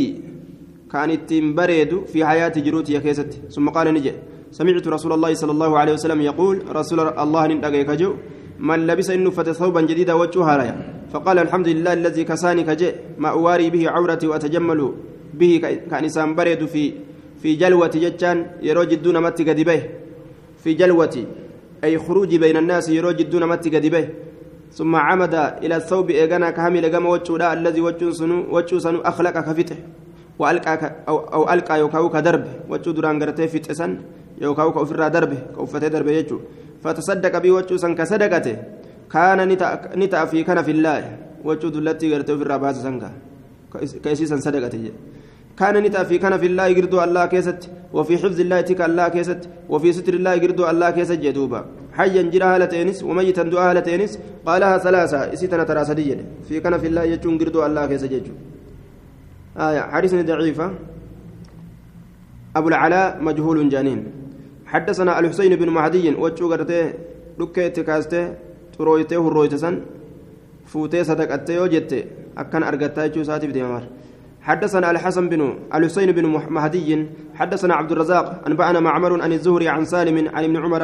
[0.91, 4.13] كان إتين بريد في حياة جروتي يا كيست ثم قال نجي
[4.58, 8.12] سمعت رسول الله صلى الله عليه وسلم يقول رسول الله نندقيك جو
[8.60, 10.78] من لبس إنه فت ثوبا جديدا وجهها
[11.13, 14.94] فقال الحمد لله الذي كساني كجي ما أواري به عورتي وأتجمل
[15.34, 15.52] به
[15.92, 16.94] كان إنسان بريد في
[17.42, 19.82] في جلوة جتان يروج دون مت قدبه
[20.63, 21.16] في جلوة
[21.84, 24.08] أي خروج بين الناس يروج دون مت قدبه
[24.74, 29.78] ثم عمد إلى الثوب إيغانا كامل قام وجه الذي وجه سنو أخلق كفتح.
[30.39, 33.92] وألقى أو, أو ألقى يوكاو كدرب وجه دران قرتي فتسن
[34.42, 36.39] يوكاو كأفرا دربه كأفتي دربه يجو.
[36.84, 38.56] فتصدق به وجه سن كصدقته.
[39.13, 39.39] كان
[40.00, 41.04] نتا في كان في الله
[41.48, 43.10] وجه التي قرتي أفرا باز سنكا
[44.04, 44.86] كيسيسا صدقته.
[45.60, 47.62] كان نتا في كان في الله يقردو الله كيست.
[47.93, 49.41] وفي حفظ الله تك الله كيست.
[49.69, 51.62] وفي ستر الله يقردو الله كيست جدوبا.
[51.98, 53.69] حيا جرى هالتينس وميتا دعاء
[54.48, 55.19] قالها ثلاثة.
[55.34, 55.82] إسيتنا ترى
[56.48, 57.84] في كان في الله يجون الله
[59.58, 59.82] آية.
[60.30, 60.67] ضعيفة.
[62.58, 64.00] أبو العلاء مجهول جانين
[64.73, 66.93] حدثنا الحسين بن مهدي وجو غرته
[67.39, 68.23] دكيت كاسته
[68.77, 69.75] ترويته هرويتسن
[70.71, 71.93] فوتي صدقته وجدت
[72.38, 73.83] أكن أرغتا جو ساتي بديمار
[74.47, 75.41] حدثنا الحسن بن
[75.75, 76.25] الحسين بن
[76.57, 76.89] مهدي
[77.39, 80.83] حدثنا عبد الرزاق أنبأنا معمر عن الزهري عن سالم عن ابن عمر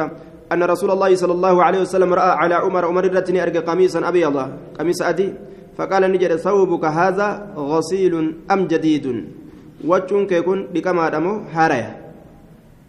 [0.52, 4.44] أن رسول الله صلى الله عليه وسلم رأى على عمر عمر رتني أرجى قميصا أبيضا
[4.78, 5.28] قميص أدي
[5.78, 9.06] فقال نجد ثوبك هذا غسيل أم جديد؟
[9.84, 12.09] وجهك يكون بكما دمو هاريا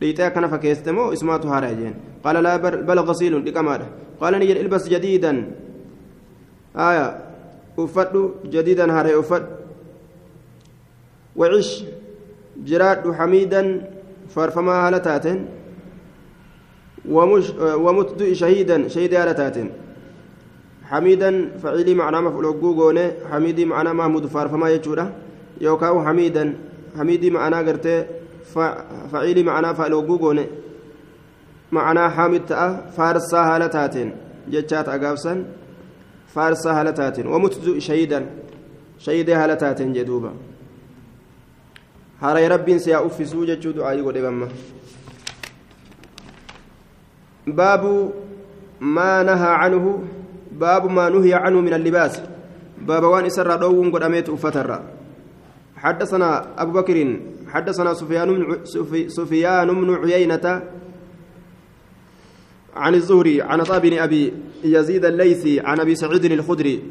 [0.01, 3.81] ليتا كان فكيستمو إسماته هاريا جين قال لا بل غسيل بكما
[4.21, 5.51] قال نجد البس جديدا.
[6.75, 7.07] آية.
[7.79, 9.45] أفد جديدا هاريا أفد.
[11.35, 11.83] وعش.
[12.65, 13.89] جراد حميدا
[14.29, 15.45] فارفما هالتاتين
[17.09, 19.69] ومش ومت شهيدا شهيدا هالتاتين
[20.83, 25.11] حميدا فعيلي معنى مفعول غوغونه حميدي معنى محمود فارفما يجودا
[25.61, 26.55] يوكاو حميدا.
[26.97, 28.05] حميدي معنى غرتي
[29.11, 30.47] فعيلي معنى فعل غوغونه
[31.71, 32.59] معنى حامد تأ
[32.97, 34.09] فارسا هالتاتين
[34.51, 35.45] جتشات أقابسا
[36.33, 38.19] فارسا هالتاتين ومت شهيدا
[38.99, 40.31] شهيدا هالتاتين جدوبا
[42.21, 44.47] haa uffisuu jechuu du'aayii godhe bamma
[47.47, 48.13] baabu
[48.79, 49.93] maa nahaa canhu
[50.52, 52.21] baabu maa nuhiya canhu min allibaas
[52.87, 54.77] baaba waan isarraa dhoowwuun godhameetu uffatarra
[55.81, 56.97] حدثنا أبو بكر
[57.54, 60.45] حدثنا سفيان بن عيينة
[62.75, 64.33] عن الزهري عن طاب بن أبي
[64.63, 66.83] يزيد الليثي عن أبي سعيد الخدري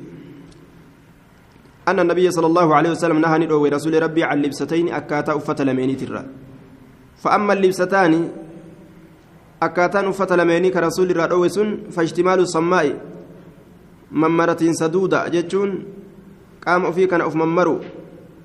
[1.88, 5.94] أن النبي صلى الله عليه وسلم نهى ندعو رسول ربي عن لبستين أكاتا أفت لميني
[5.94, 6.24] ترى
[7.22, 8.12] فأما اللبستان
[9.61, 12.94] lameenii ka rasuulli irraa dhoowwe sun fashtimaalu sammaa'i
[14.11, 15.84] mammaratiinsa duuda jechuun
[16.64, 17.84] qaama ofii kana of mammaru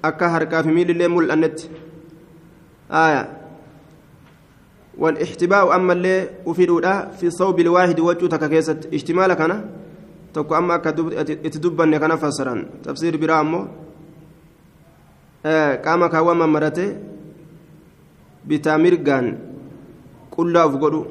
[0.03, 1.70] akka harkaa fi miilillee mul'annetti
[4.98, 9.70] والإحتباء أما اللي أفيدودا في الصوب الواحد وجه تككيست إحتمال كان؟
[10.34, 10.76] تكو أما
[11.46, 13.68] أتدبن كان فسرا تفسير برامو
[15.46, 16.98] آه قام كاوما مرته.
[18.48, 19.40] بتامرغان
[20.32, 21.06] كلها أفقدوا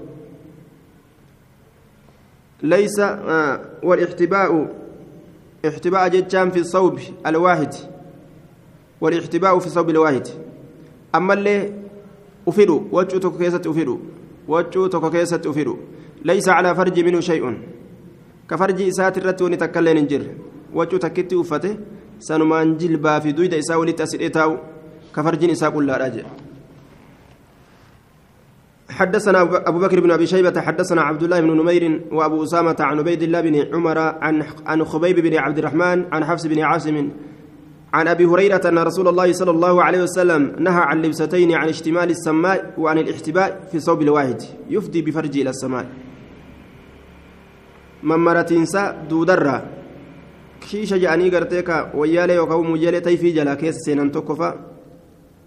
[2.63, 4.69] ليس آه والإحتباء
[5.69, 7.75] إحتباء جتان في الصوب الواحد.
[9.01, 10.29] والإحتباء في الصوب الواحد.
[11.15, 11.85] اللي
[12.47, 14.01] ufidu waccuu tokko keessatti ufidu
[14.49, 15.79] waccuu tokko keessatti ufidu
[16.25, 17.57] laysa calaa farji minhu shay'un
[18.47, 20.31] ka farji isaati irratti wani takka illeen hin jirre
[20.75, 21.71] waccuu takkitti uffate
[22.19, 24.59] sanumaan jilbaa fi duyda isaa walitti asidhee taa'u
[25.13, 26.33] ka farjiin isaa qullaadha jedhe
[28.95, 33.23] حدثنا أبو بكر بن أبي شيبة حدثنا عبد الله بن نمير وأبو أسامة عن عبيد
[33.23, 36.97] الله بن عمر عن عن خبيب بن عبد الرحمن عن حفص بن عاصم
[37.95, 42.11] عن أبي هريرة أن رسول الله صلى الله عليه وسلم نهى عن لبستين عن اشتمال
[42.11, 45.87] السماء وعن الاحتباء في صوب الواحد يفدي بفرجه إلى السماء.
[48.03, 49.57] ممرتينسا دودرا
[50.61, 54.51] كيش جاني غرتيكا ويالي وكو مجالي تيفي جلا كيس سينان توكفا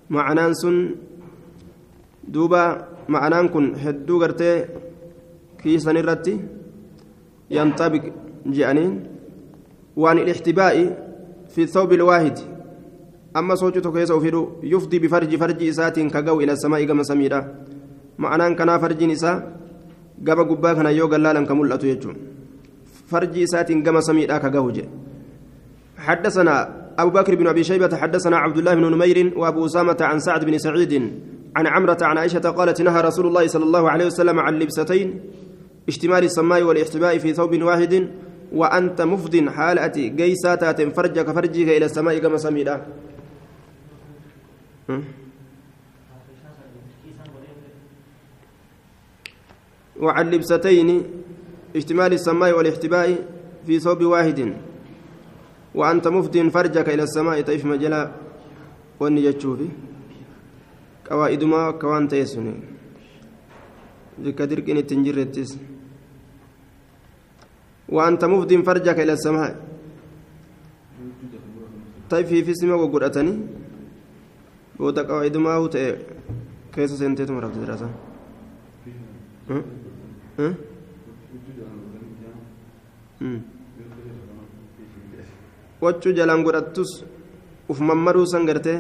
[0.10, 0.96] معنان سن
[2.24, 4.66] دوبا معنان كن هدو غرتي
[5.64, 6.40] كيسان الرتي
[7.52, 8.04] ينطبق
[8.46, 8.94] جانين.
[9.98, 11.07] وعن الاحتباء
[11.58, 12.38] في الثوب الواحد.
[13.38, 17.40] أما صوتك كيس أفيدو يفضي بفرج فرج إسات كجو إلى السماء كما سميرا.
[18.18, 19.58] معنى كنا فرج نساء
[20.28, 22.16] قبا قبا كان يوغا لالا كملة يجون
[23.08, 24.78] فرج إسات كما سميرا كجوج
[25.98, 26.54] حدثنا
[27.00, 30.58] أبو بكر بن أبي شيبة حدثنا عبد الله بن نمير وأبو أسامة عن سعد بن
[30.58, 30.94] سعيد
[31.56, 35.20] عن عمرة عن عائشة قالت نهى رسول الله صلى الله عليه وسلم عن لبستين
[35.88, 37.94] اشتمال السماء والاحتباء في ثوب واحد
[38.52, 42.86] وأنت مفض حالتي جيسات فرجك فرجك إلى السماء كما سميدا.
[50.00, 51.04] وعن لبستين
[51.76, 53.08] اشتمال السماء والاحتباء
[53.66, 54.40] في ثوب واحد.
[55.76, 57.42] وأنت مفض فرجك إلى السماء.
[57.42, 58.12] طيف مجلا
[59.00, 59.70] وني جتشوفي.
[61.10, 62.54] قواعد ما كوان تيسوني.
[64.22, 65.58] ذكر كنت تنجرتس.
[67.90, 69.52] وأنت مفد فرجك إلى السماء
[72.10, 73.34] طيب في في سماء وقرأتني
[74.80, 75.98] بودا قواعد ما هو تأ
[76.74, 77.90] كيس سنتيت مرة دراسة
[79.50, 79.64] ها
[80.40, 80.50] ها
[85.82, 86.92] wachuu jalaan godhattus
[87.70, 88.80] uf mammaruu san gartee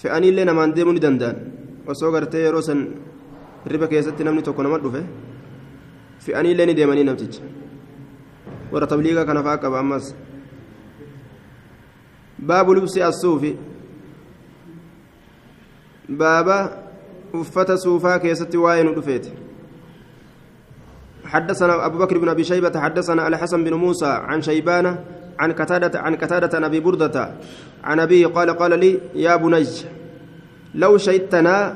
[0.00, 1.36] fe'aniillee namaan deemuu ni danda'an
[1.90, 2.80] osoo gartee yeroo san
[3.72, 5.02] riba keessatti namni tokko nama dhufe
[6.24, 7.42] fe'anii illee ni deemanii namticha
[8.72, 10.14] warra tabliigaa kana fa'aa qaba ammas.
[12.38, 13.56] Baabu lubsi assuufi.
[16.08, 16.56] Baaba
[17.32, 18.58] uffata suufaa keessatti
[21.32, 24.96] حدثنا أبو بكر بن أبي شيبة حدثنا الحسن بن موسى عن شيبان
[25.38, 27.34] عن قتادة عن قتادة أبي بردة
[27.84, 29.64] عن أبيه قال قال لي يا بني
[30.74, 31.74] لو شهدتنا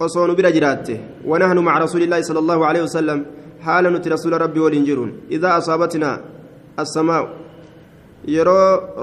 [0.00, 3.26] وصون برجراته ونحن مع رسول الله صلى الله عليه وسلم
[3.64, 6.10] حال نتي رسول ربي ولنجرون إذا أصابتنا
[6.82, 7.24] السماء
[8.36, 8.60] يرى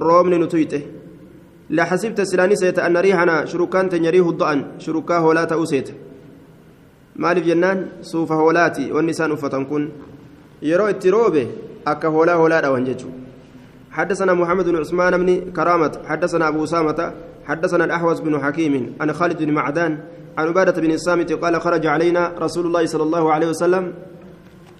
[0.07, 0.81] رومن نتويته
[1.69, 5.43] لا حسبت سلاني سيت أن ريحنا شركان تنيريه الضأن شركا ولا
[8.41, 9.83] hoolaati wanni isaan uffatan kun
[10.69, 11.43] yeroo itti roobe
[11.85, 13.21] akka hoolaa hoolaadha wan jechuudha
[13.91, 17.13] حدثنا محمد بن عثمان بن كرامة حدثنا أبو أسامة
[17.45, 19.97] حدثنا الأحوص بن حكيم عن خالد بن معدان
[20.37, 23.93] عن عبادة بن الصامت قال خرج علينا رسول الله صلى الله عليه وسلم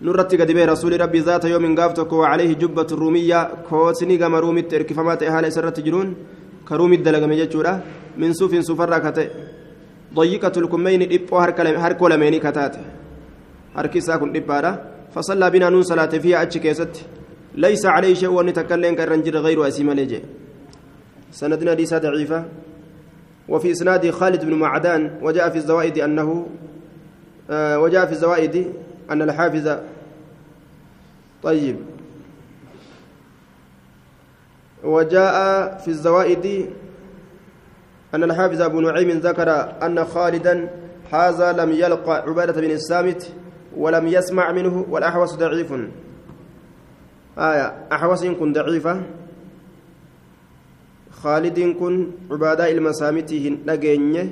[0.06, 3.40] نرتي قد بي رسول ربي ذات يوم قافتك وعليه جبة الرومية
[3.70, 6.08] كوتني قام رومي تركفمات إهالة سرت جنون
[6.68, 7.74] كرومي الدلق مججورة
[8.22, 9.30] من صوف صفر كتئ
[10.16, 11.38] ضيقة الكمين إبو
[11.84, 12.76] هركو لميني كتات
[13.76, 14.72] هركي ساكن إبارة
[15.14, 16.58] فصلى بنا نون صلاة فيها أتش
[17.56, 20.20] ليس عليه شيء ونتكلم كرنجر غير أسيم لجي
[21.32, 22.40] سندنا ديسا ضعيفة
[23.50, 26.48] وفي إسناد خالد بن معدان وجاء في الزوائد أنه
[27.84, 28.56] وجاء في الزوائد
[29.10, 29.78] أن الحافظ
[31.44, 31.78] طيب.
[34.84, 36.70] وجاء في الزوائد
[38.16, 39.50] أن الحافظ أبو نعيم ذكر
[39.86, 40.70] أن خالدا
[41.12, 43.34] هذا لم يلقى عبادة بن السامت
[43.78, 45.74] ولم يسمع منه والأحوص ضعيف.
[47.38, 49.02] آية أحوص كن ضعيفة.
[51.12, 53.34] خالد كن عبادة المسامت
[53.68, 54.30] نجيني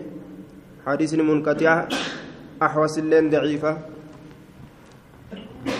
[0.85, 1.87] حديث منقطع.
[2.61, 3.77] أحوس اللين ضعيفة.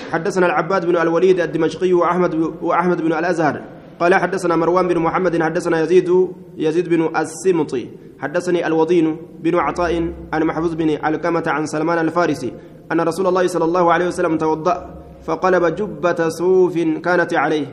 [0.10, 3.62] حدثنا العباد بن الوليد الدمشقي وأحمد وأحمد بن الأزهر.
[4.00, 7.88] قال حدثنا مروان بن محمد حدثنا يزيد يزيد بن السمطي.
[8.20, 12.54] حدثني الوضين بن عطاء عن محفوظ بن علقمة عن سلمان الفارسي
[12.92, 17.68] أن رسول الله صلى الله عليه وسلم توضأ فقلب جبة صوف كانت عليه.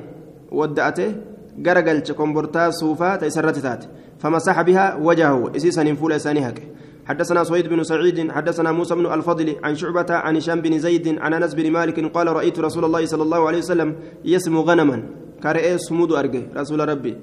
[0.53, 1.15] ودأته
[1.67, 5.53] قرقل كومبورتا صوفا تيسرت فمسح بها وجهه.
[5.57, 6.63] إسيسا فول سانيهك
[7.07, 11.35] حدثنا سويد بن سعيد حدثنا موسى بن الفضل عن شعبة عن هشام بن زيد عن
[11.35, 13.95] أنس بن مالك قال رأيت رسول الله صلى الله عليه وسلم
[14.25, 15.03] يسمو غنما.
[15.43, 17.15] كرئ سمود أرجع رسول ربي.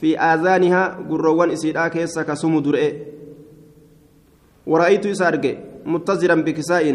[0.00, 2.92] في آذانها قروان إسيدا كيسا كسمود رئ.
[4.66, 5.54] ورأيت إسارجع
[5.86, 6.86] متزرا بكساء.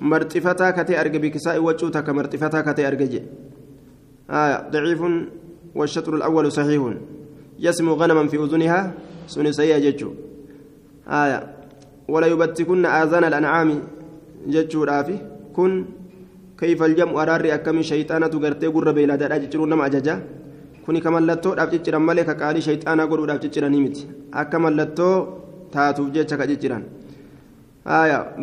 [0.00, 3.20] مرتفتا كتي أرجع بكساء وجوتا كمرتفتا كتي أرجع.
[4.30, 5.00] آه ضعيف
[5.74, 6.82] والشطر الأول صحيح.
[7.58, 8.92] يسمو غنما في أذنها؟
[9.26, 10.10] سنسيا ججو
[11.08, 11.40] آية
[12.08, 13.82] ولا يبتكن آذان الأنعام
[14.46, 15.16] ججو رافي
[15.56, 15.84] كن
[16.58, 20.14] كيف الجمع أراري أكمي شيطانة غرتي قرر بيلا دادا ججرون نما أججا
[20.86, 25.16] dhaaf cicciran malee ka qaalii shayxaanaa godhuudhaaf cicciranii miti akka mallattoo
[25.74, 26.84] taatuuf jecha ka cicciran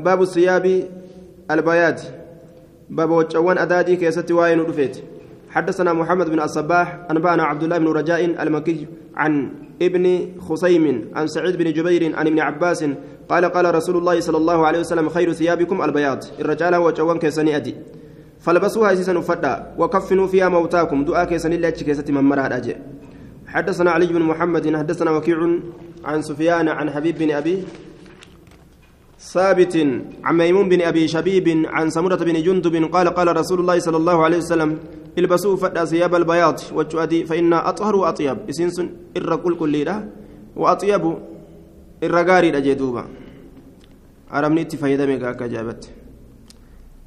[0.04, 0.80] baabu siyaabii
[1.48, 2.12] albayaati
[2.90, 5.04] baaba waccawwan adaadii keessatti waa'ee nu dhufeeti
[5.54, 9.34] حدثنا محمد بن الصباح أنبأنا عبد الله بن رجاء المكي عن
[9.86, 10.06] ابن
[10.40, 12.86] خصيم عن سعيد بن جبير عن ابن عباس
[13.30, 16.20] قال قال رسول الله صلى الله عليه وسلم خير ثيابكم البياض.
[16.40, 17.76] الرجال وجوان كيسني أدي.
[18.40, 21.06] فلبسوها سيسن فدا وكفنوا فيها موتاكم.
[21.06, 22.78] دعاء كيسن الله كيستي من مراد
[23.48, 25.38] حدثنا علي بن محمد حدثنا وكيع
[26.06, 27.64] عن سفيان عن حبيب بن أبي
[29.20, 29.76] ثابت
[30.24, 34.24] عن ميمون بن أبي شبيب عن سمرة بن جندب قال قال رسول الله صلى الله
[34.24, 34.80] عليه وسلم
[35.18, 39.76] إلبسوا ثياب البياض وجؤدي فإن أطهر وأطيب إسنسن إر كل كل
[40.56, 41.04] وأطيب
[42.04, 43.04] إر غاري أجدوبا
[44.34, 45.82] أرمني تفيدمك كجابت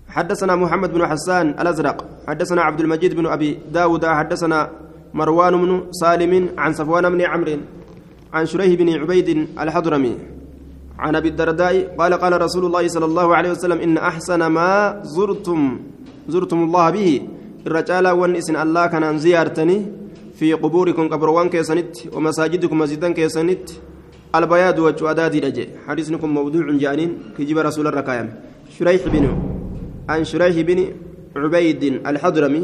[0.08, 1.98] حدثنا محمد بن حسان الأزرق
[2.28, 4.70] حدثنا عبد المجيد بن أبي داود حدثنا
[5.14, 7.56] مروان بن سالم عن صفوان بن عمرو
[8.32, 9.28] عن شريه بن عبيد
[9.58, 10.14] الحضرمي.
[10.98, 15.80] عن أبي الدرداء قال قال رسول الله صلى الله عليه وسلم إن أحسن ما زرتم
[16.28, 17.28] زرتم الله به.
[17.66, 19.76] الرجال والنسن الله كان زيارتني
[20.38, 23.66] في قبوركم قبروان كيسنت ومساجدكم مسجدا كيسنت
[24.34, 28.28] البياد وجوادادي رجع حديثكم موضوع جانين كجب رسول الركايم
[28.78, 29.24] شريح بن
[30.08, 30.78] عن شريح بن
[31.36, 32.62] عبيد الحضرمي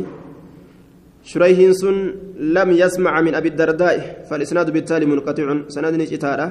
[1.25, 1.97] شريح سن
[2.57, 6.49] لم يسمع من ابي الدرداء فالاسناد بالتالي منقطع سند نجتاره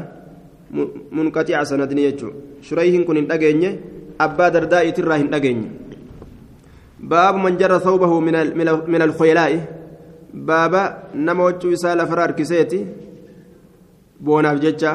[1.12, 2.30] منقطع سندني يجو
[2.68, 3.72] شريح كن دغنيه
[4.26, 5.28] ابا درداء ترى هن
[7.02, 8.34] باب من جر ثوبه من
[8.88, 9.52] من الخيلاء.
[10.34, 12.86] بابا نموت يسال فرار كسيتي.
[14.22, 14.93] بوناف ججا.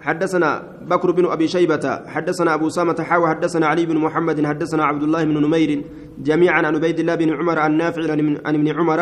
[0.00, 1.84] حدثنا بكر بن أبي شيبة.
[2.06, 3.28] حدثنا أبو سامة حاوى.
[3.28, 4.46] حدثنا علي بن محمد.
[4.46, 5.82] حدثنا عبد الله بن نمير.
[6.18, 8.12] جميعا عن عبيد الله بن عمر عن نافع
[8.46, 9.00] عن ابن عمر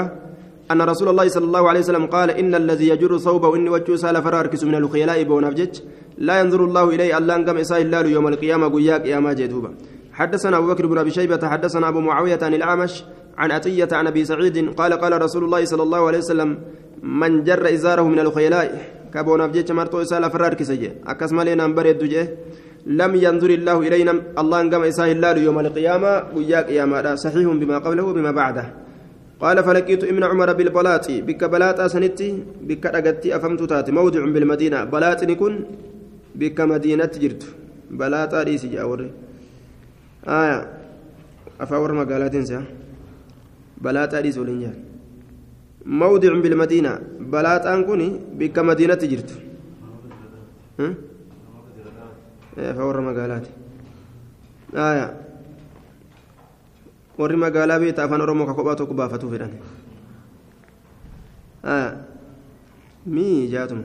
[0.71, 4.23] أن رسول الله صلى الله عليه وسلم قال إن الذي يجر ثوبه إني وجه سال
[4.23, 5.23] فراركس من الخيلاء.
[5.23, 5.81] بونافجج
[6.19, 7.19] لا ينظر الله إليه.
[7.19, 8.69] ألا أنقم إساء الله يوم القيامة.
[8.69, 9.71] قياك يا ما جدوبا
[10.17, 13.05] حدثنا أبو بكر بن أبي شيبة حدثنا أبو معاوية عن الأعمش
[13.39, 16.59] عن أتية عن أبي سعيد قال قال رسول الله صلى الله عليه وسلم
[17.03, 18.67] من جر إزاره من الخيلاء
[19.15, 20.71] كابونافجج مرتو إساء فراركس
[21.07, 22.03] أكسم لنا بريد
[22.87, 27.79] لم ينظر الله إلينا الله أنقم إساء الله يوم القيامة قياك يا ما صحيح بما
[27.79, 28.65] قبله وبما بعده.
[29.41, 31.11] قال فلقيت ابن عمر بالبلاط.
[31.11, 32.29] بك بلاط سنتي
[32.69, 33.93] بك دغتي أفهمت تاتي.
[33.93, 34.85] موضع بالمدينة.
[34.85, 35.65] بلاط نكون
[36.35, 37.43] بك مدينة جرت.
[37.91, 38.35] بلاط
[40.27, 40.59] aya
[41.59, 42.63] afaan warra magaalaatiin si'a
[43.83, 44.79] balaa xaadhiis waliin jaal
[45.85, 46.93] mawdicun bilmadiina
[47.31, 48.01] balaa xaan kun
[48.39, 49.35] bikka madiinatti jirtu.
[50.79, 50.95] Hmm?
[52.57, 53.51] Eh, afaan warra magaalaati
[54.75, 55.07] aya
[57.19, 59.53] warri magaalaa beekta afaan oromoo ka kophaa tokko baafatuu fedhan
[61.63, 61.89] aya
[63.07, 63.85] mii jaatuma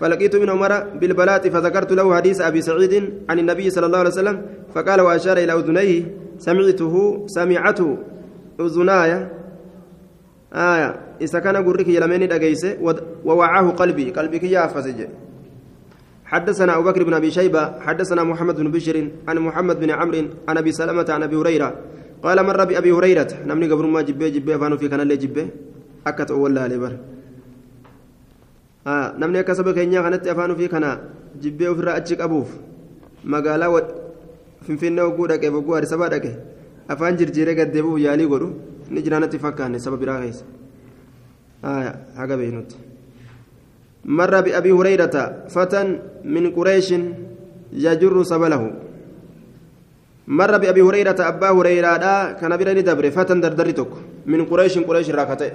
[0.00, 2.94] فلقيت ابن عمر بالبلاط فذكرت له حديث أبي سعيد
[3.28, 4.36] عن النبي صلى الله عليه وسلم
[4.74, 6.02] فقال وأشار إلى أذنيه
[6.38, 6.94] سمعته
[7.26, 7.88] سمعته.
[8.60, 9.12] أذناي.
[10.52, 10.90] آية.
[11.20, 12.70] إذا كان قرك يلمني دقيسة
[13.24, 14.10] ووعاه قلبي.
[14.10, 15.00] قلبي كي فسج
[16.24, 18.96] حدثنا أبو بكر بن أبي شيبة حدثنا محمد بن بشر
[19.28, 21.74] عن محمد بن عمرو عن أبي سلمة عن أبي هريرة.
[22.22, 23.28] قال مر بأبي هريرة.
[23.46, 25.48] نمني قبر ما جبه جبه فانو في كان اللي جبه.
[26.06, 26.96] أكت أولا لبر.
[28.87, 30.85] آه نمني كسب كينيا كانت أفانو في كان
[31.41, 32.49] جبه في رأتشك أبوف
[33.25, 33.77] مقالا و
[34.65, 36.31] finfinnee oguu dhaqee bogguu addisabaa dhaqe
[36.93, 38.47] afaan jirjiiree gaddeebi'uuf yaalii godhu
[38.89, 40.45] ni jiraanatti fakkaanne saba biraa keessa
[42.19, 42.77] haga beeynutti
[44.05, 45.15] مر بأبي هريرة
[45.49, 45.81] فتى
[46.23, 46.89] من قريش
[47.73, 48.61] يجر سبله
[50.27, 53.91] مر بأبي هريرة أبا هريرة كان برني دبر فتن دردرتك
[54.25, 55.51] من قريش قريش راكته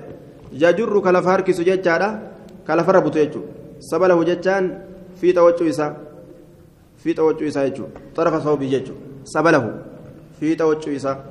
[2.68, 3.42] جاجر كلفار كي سججارا كلفر بوتيجو
[3.80, 4.82] سبله ججان
[5.22, 5.98] في توجه إسا
[6.98, 7.86] في توجه إسا يجو
[8.16, 8.94] طرف صوبي يجو
[9.24, 9.82] سبله
[10.40, 11.26] في توجه إسا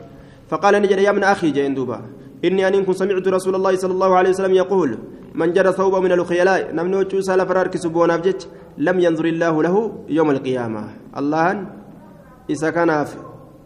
[0.51, 2.01] فقال نجد يا من أخي جين دوبا
[2.45, 4.99] إني أن كنت سمعت رسول الله صلى الله عليه وسلم يقول
[5.35, 9.77] من جرى ثوبه من الخيلاء نمنو تشوسا لفرار كسبون أبجت لم ينظر الله له
[10.09, 10.83] يوم القيامة
[11.17, 11.67] الله
[12.51, 13.07] إذا كان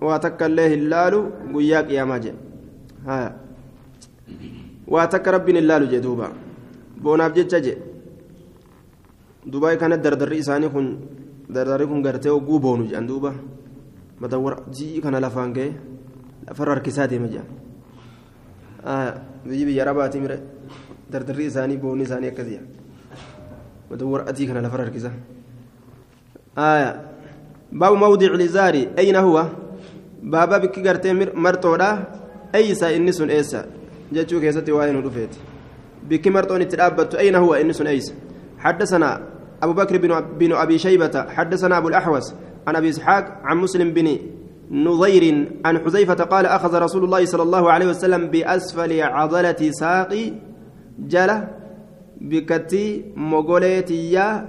[0.01, 1.15] واتك الله اللال
[1.55, 2.35] قياك يا ماجد
[3.07, 3.37] ها
[4.89, 5.59] واتك ربنا
[7.05, 7.75] اللال جدوبا بون أبجت جي
[9.47, 10.87] دبي كانت دردر إساني كن
[11.51, 13.33] دردر كن قرتي وقوبون جان دوبا
[14.21, 15.73] مدور جي كان لفان كي
[16.51, 17.59] لفرار كساتي مجان
[19.45, 20.39] biyyi biyya arabaati mire
[21.13, 22.61] dardarri isaanii boonni isaanii akkasiya
[23.91, 25.11] wadawwar atii kana lafa harkisa
[27.73, 29.51] baabu mawdici lizaari ayna huwa
[30.23, 31.89] baaba bikki gartee marxoodha
[32.53, 33.65] eeysa inni sun eessa
[34.13, 35.39] jechuu keessatti waa'ee nu dhufeeti
[36.09, 38.15] dhaabbattu ayna huwa inni sun eeysa
[38.59, 39.23] حدثنا
[39.63, 39.97] أبو بكر
[40.39, 42.35] بن, أبي شيبة حدثنا أبو الأحوص
[42.67, 44.19] عن أبي إسحاق عن مسلم بن
[44.71, 50.33] نظير عن حذيفة قال أخذ رسول الله صلى الله عليه وسلم بأسفل عضلة ساقي
[50.99, 51.49] جلة
[52.21, 54.49] بكتي مغوليتيا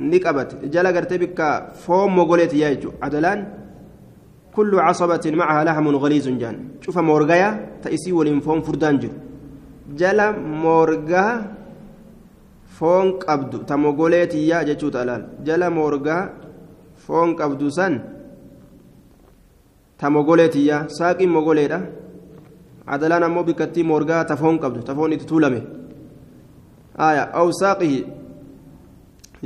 [0.00, 1.40] نكبت جلة قرتي بك
[1.74, 3.38] فوم مغوليتيا عدلان
[4.54, 6.56] كل عصبة معها لحم غليظ جان.
[6.80, 7.50] شوف مورغايا
[7.82, 8.98] تأسي ولين فوم فردان
[9.88, 10.26] جو جلة
[10.64, 11.26] مورغا
[12.76, 16.18] فون قبدو تمغوليتيا جتشو تلال جلة مورغا
[17.04, 17.94] فون قبدو سن
[20.00, 21.78] ta mogoleetiyya saaqiin mogoleedha
[22.86, 25.60] adalaan ammoo bikkattii morgaa tafoon qabdu tafoon itti tuulame
[27.08, 27.98] aya aw saaqihi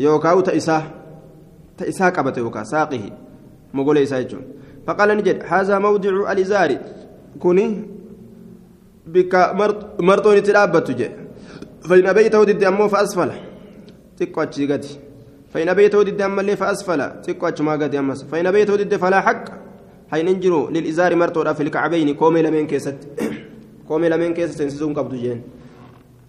[0.04, 0.82] yookaa ta isaa
[1.76, 3.12] ta isaa qabate yookaa saaqihi
[3.72, 4.44] mogolee isaa jechuun
[4.86, 6.78] faqaala jedhe haazaa mawdicu alizaari
[7.46, 7.66] kuni
[9.06, 9.54] bikka
[10.00, 11.24] marxoon itti dhaabbattu jedhe
[11.84, 13.30] أبيته ضد أمه فأسفل
[14.16, 14.98] تقوى أتشي
[15.52, 19.20] فإن أبيته ضد أما اللي فأسفل تقوى أتشي ما قد أمس فإن أبيته ضد فلا
[19.20, 19.44] حق
[20.10, 22.98] حين انجروا للإزار مرتورا في الكعبين كومي لمن كيست
[23.88, 25.42] كومي لمن كيست سنسون قبض جين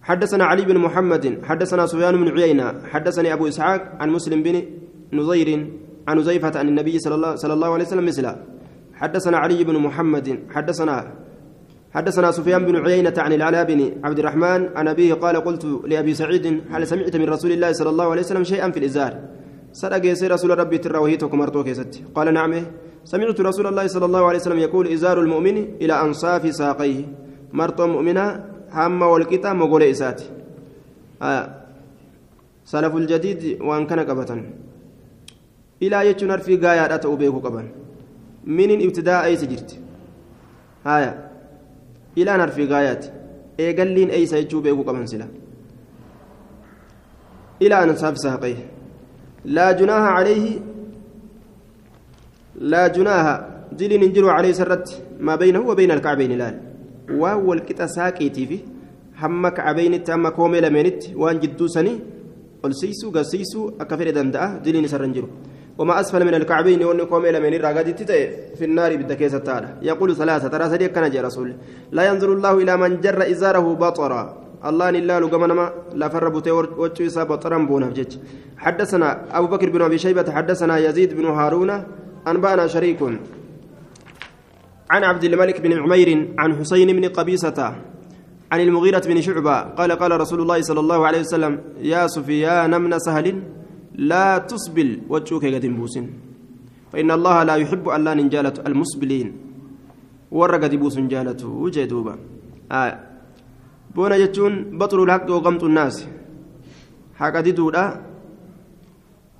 [0.03, 4.55] حدثنا علي بن محمد حدثنا سفيان بن عيينة حدثني أبو إسحاق عن مسلم بن
[5.13, 5.67] نظير
[6.07, 8.35] عن زيفة عن النبي صلى الله, صلى الله عليه وسلم مثله
[8.93, 10.95] حدثنا علي بن محمد حدثنا
[11.95, 16.61] حدثنا سفيان بن عيينة عن العلاء بن عبد الرحمن عن أبيه قال قلت لأبي سعيد
[16.71, 19.19] هل سمعت من رسول الله صلى الله عليه وسلم شيئا في الإزار؟
[19.73, 21.67] صدق يسير رسول ربي تراوهيتكم مرتوك
[22.15, 22.53] قال نعم.
[23.05, 27.05] سمعت رسول الله صلى الله عليه وسلم يقول إزار المؤمن إلى أنصاف ساقيه.
[27.53, 30.21] مرتو مؤمنة هم والكتا مقول إسات
[31.21, 31.43] آه.
[32.65, 34.43] سلف الجديد وأن كان قبتا
[35.81, 37.63] إلى يجنر في غاية أتوبيك قبا
[38.45, 39.79] من ابتداء أي سجرت؟
[42.17, 43.05] إلى نر في غايات.
[43.59, 45.27] إيقلين أي سيجو بيكو قبا سلا.
[47.61, 48.59] إلى أنصاف ساقيه.
[49.45, 50.59] لا جناح عليه
[52.55, 53.33] لا جناها.
[53.71, 54.87] دليل ننجر عليه سرت
[55.19, 56.55] ما بينه وبين الكعبين لال.
[57.11, 58.59] وهو الكتا ساكيتي في
[59.21, 61.99] هم كعبين تام كومي لمنت وان جدو سني
[62.63, 65.25] قلسيسو قسيسو أكفر دندأ دليل سرنجر
[65.77, 67.87] وما أسفل من الكعبين وإن كومي لمن راقد
[68.57, 71.55] في النار بالدكيسة تعالى يقول ثلاثة ترى سديك كان جاء رسول.
[71.91, 74.23] لا ينظر الله إلى من جر إزاره بطرا.
[74.65, 77.93] الله إلا لقمنما لا فربت وجه بطرا بونا
[78.57, 81.83] حدثنا أبو بكر بن أبي شيبة حدثنا يزيد بن هارون
[82.27, 82.99] أنبأنا شريك.
[84.89, 87.75] عن عبد الملك بن عمير عن حسين بن قبيصة
[88.51, 92.99] عن المغيرة بن شعبة قال قال رسول الله صلى الله عليه وسلم يا سفيان من
[92.99, 93.41] سهل
[93.97, 95.99] لا تسبل وجهك قد بوس
[96.91, 99.27] فإن الله لا يحب أن لا ننجالة المسبلين.
[100.31, 102.15] ورقد بوس جالة وجدوبا
[102.71, 102.99] آه.
[103.95, 106.07] بونا جتون بطل الحق وغمط الناس.
[107.15, 108.01] حق ديدودا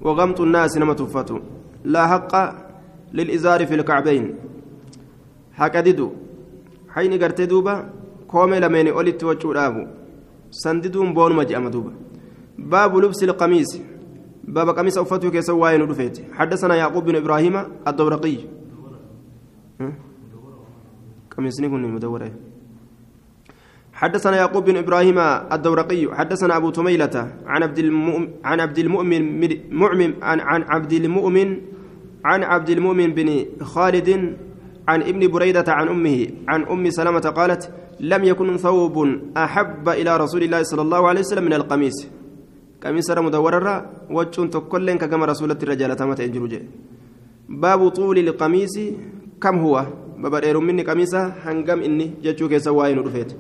[0.02, 1.40] وغمط الناس نما تفتو
[1.84, 2.34] لا حق
[3.14, 4.36] للإزار في الكعبين.
[5.54, 6.12] حق ديدو
[6.90, 7.90] حين قرت دوبا
[8.28, 9.84] كومي لمن أولت وجودابو
[10.52, 11.94] سنددون بون مجأم دوبا.
[12.58, 13.95] باب لبس القميص.
[14.48, 17.56] باب قميص أفتو كيسو واين رفيت حدثنا يعقوب بن إبراهيم
[17.88, 18.38] الدورقي.
[21.38, 22.32] قميص نكون مدورة.
[23.94, 25.20] حدثنا يعقوب بن إبراهيم
[25.52, 26.16] الدورقي.
[26.16, 27.16] حدثنا أبو تميلة
[27.46, 29.24] عن عبد المؤمن عن عبد المؤمن
[29.72, 31.62] مؤمن عن عن عبد المؤمن
[32.26, 34.38] عن عبد المؤمن بن خالد
[34.88, 38.96] عن ابن بريدة عن امه عن أم سلمة قالت لم يكن ثوب
[39.38, 42.08] أحب إلى رسول الله صلى الله عليه وسلم من القميص.
[42.86, 43.76] قميص مدورة
[44.10, 46.20] وجون تكلن كما رسول الرجال تمت
[47.50, 48.76] باب طول القميص
[49.42, 49.86] كم هو
[50.18, 53.32] ببرير مني قميصة هنقم إني جتشو كيسا واين رفيت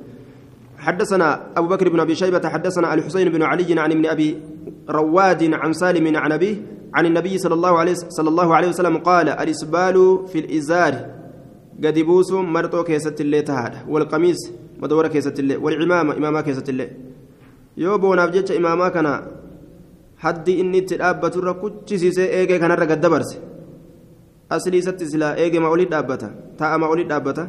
[0.78, 1.28] حدثنا
[1.58, 4.38] أبو بكر بن أبي شيبة حدثنا الحسين بن علي عن ابن أبي
[4.90, 6.56] رواد عن سالم عن أبيه
[6.94, 10.94] عن النبي صلى الله عليه صلى الله عليه وسلم قال الإسبال في الإزار
[11.84, 13.42] قد بوس مرتو كيسة اللي
[13.88, 16.90] والقميص مدورة كيسة اللي والعمامة إمامة كيسة اللي
[17.78, 19.08] يوبو نافجتش إمامة كان
[20.24, 23.38] haddi inni itti dhaabbatu irra kuchisiisee eegee kanarra gad dabarse
[24.56, 26.28] aslii isatti silaa eegema olii dhaabbata
[26.60, 27.44] taa'ama olii dhaabbata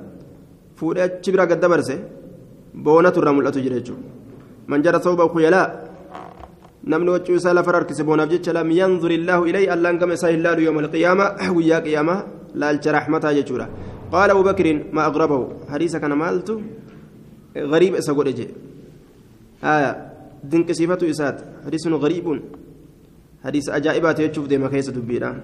[0.79, 1.95] fuudhee achi bira gad dabarse
[2.87, 4.05] boonatu irraa mul'atu jira jechuudha
[4.71, 5.69] manjara sooba kuyalaa
[6.91, 10.43] namni waccuu isaa lafa harkise boonaaf jecha lam yanzur illaahu ilayhi allaan gama isaa hin
[10.47, 12.21] laalu yooma alqiyaama guyyaa qiyaamaa
[12.61, 13.67] laalcha raxmataa jechuudha
[14.13, 16.55] qaala abu bakrin ma aqrabahu hadiisa kana maaltu
[17.73, 18.51] gariiba isa godhe jee
[20.51, 22.41] dinqisiifatu isaati hadiisun gariibuun
[23.43, 25.35] hadiisa ajaa'ibaati jechuuf deema keessa dubbiidha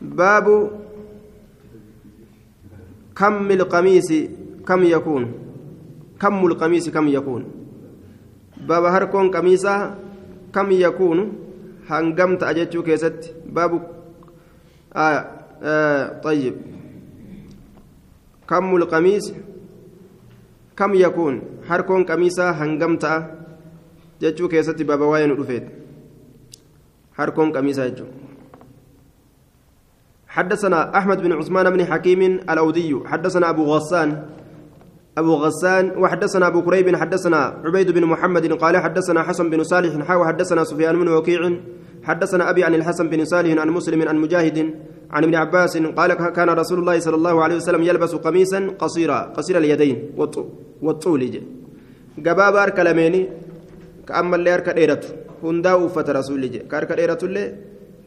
[0.00, 0.56] baabu
[3.16, 4.08] كم القميص
[4.66, 5.32] كم يكون؟
[6.20, 7.42] كم القميص كم يكون؟
[8.68, 9.98] باب هركون قميصا
[10.54, 11.18] كم يكون؟
[11.88, 13.34] هنقمت أجتشو كيست.
[13.46, 13.72] باب
[14.96, 15.26] آه
[15.62, 16.54] آه طيب.
[18.48, 19.32] كم القميص
[20.76, 23.04] كم يكون؟ هركون قميصا هنقمت
[24.20, 25.64] جتشو كيست باب واين رفيت
[27.18, 28.04] هركون قميصا جتشو
[30.28, 34.08] حدثنا أحمد بن عثمان بن حكيم الأودي حدثنا أبو غسان
[35.18, 40.24] أبو غسان وحدثنا أبو كريب حدثنا عبيد بن محمد قال حدثنا حسن بن صالح حاو
[40.24, 41.40] حدثنا سفيان بن وكيع
[42.02, 44.74] حدثنا أبي عن الحسن بن صالح عن مسلم عن مجاهد
[45.10, 49.58] عن ابن عباس قال كان رسول الله صلى الله عليه وسلم يلبس قميصا قصيرا قصير
[49.58, 50.10] اليدين
[50.82, 51.22] والطول
[52.18, 53.28] جباب أرك لميني
[54.08, 55.08] كأما اللي أرك ديرته
[55.42, 57.44] هندا وفت رسول الله كأرك ديرته اللي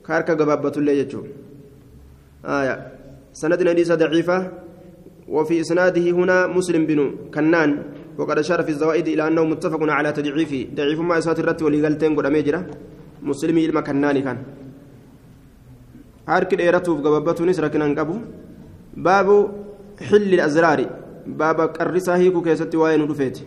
[0.08, 1.22] كأرك جبابته اللي يجو
[2.46, 2.76] آية.
[3.34, 4.38] سند حديث ضعيفة.
[5.28, 7.00] وفي إسناده هنا مسلم بن
[7.34, 7.70] كنان.
[8.18, 10.62] وقد أشار في الزوائد إلى أنه متفق على تضعيفه.
[10.76, 12.62] ضعيف ما إسات الرت وليغلتين قد أميجرة.
[13.26, 14.04] مسلم إلما كان
[16.28, 18.16] هارك الإيرة وقببته نسرة كنان قبو
[19.06, 19.28] باب
[20.10, 20.80] حل الأزرار
[21.40, 23.38] باب قرصا هيكو كيست وين رفيت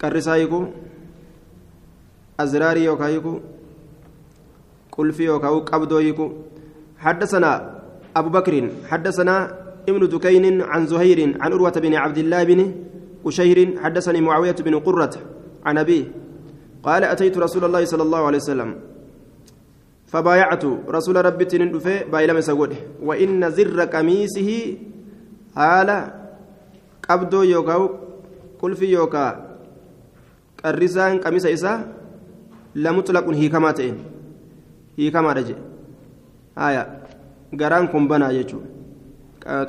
[0.00, 0.60] قرصا هيكو
[2.40, 3.34] أزراري يوكا هيكو
[4.92, 5.26] قلفي
[6.98, 7.52] حدثنا
[8.16, 8.54] أبو بكر
[8.90, 9.34] حدثنا
[9.88, 12.60] ابن دكين عن زهير عن أروة بن عبد الله بن
[13.26, 15.14] أشير حدثني معاوية بن قرة
[15.64, 16.04] عن أبيه
[16.82, 18.70] قال أتيت رسول الله صلى الله عليه وسلم
[20.06, 22.72] فبايعت رسول ربي تندفي بايلم سود
[23.02, 24.50] وإن زر قميصه
[25.56, 25.90] حال
[27.08, 27.82] قبضو يوكاو
[28.60, 29.26] قل في يوكا
[30.64, 31.72] قرسان قميص إسا
[32.74, 33.96] لمطلق هيكماتين
[34.98, 35.56] هيكما رجي
[36.58, 36.82] آية
[37.60, 38.58] قران كن بنا يجو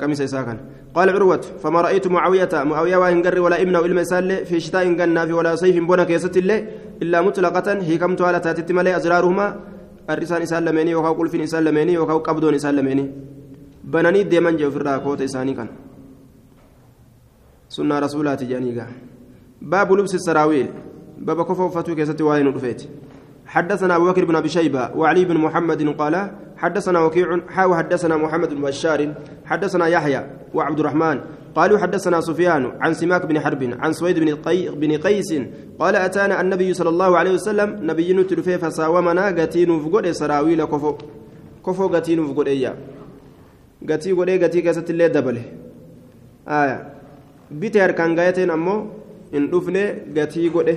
[0.00, 0.58] قميص إساكن
[0.94, 5.26] قال عروة فما رأيت معاوية معاوية وإن قر ولا ابن إلما سال في شتاء قنا
[5.26, 6.58] في ولا صيف بنا كيست الله
[7.02, 9.46] إلا مطلقة هي كم على تاتت ملي أزرارهما
[10.10, 13.10] الرسال إسال لميني وكاو قل في إسال لميني وكاو قبضون إسال لميني.
[13.84, 15.68] بناني ديمان جو في الراكوت إساني كان.
[17.68, 18.86] سنة رسولات جانيقا
[19.62, 20.68] باب لبس السراويل.
[21.18, 22.82] باب كفو فتو كيست وين رفيت
[23.46, 26.14] حدثنا أبو بكر بن أبي شيبة وعلي بن محمد قال
[26.56, 29.14] حدثنا وكيع حاو حدثنا محمد بن بشار.
[29.44, 30.20] حدثنا يحيى
[30.54, 31.20] وعبد الرحمن.
[31.54, 35.30] قالوا حدثنا سفيان عن سماك بن حرب عن سويد بن, قي بن قيس
[35.78, 40.94] قال أتانا النبي صلى الله عليه وسلم نبي نتلفي فساومنا قتين فقود سراويل كفو
[41.66, 42.74] كفو قتين فقود إياه.
[43.90, 45.42] قتي قود قتي كاسة اللي دبله.
[46.48, 46.78] آية.
[47.50, 48.86] بيتر كان قايتين أمو
[49.34, 49.84] إن دفني
[50.16, 50.68] قتي قود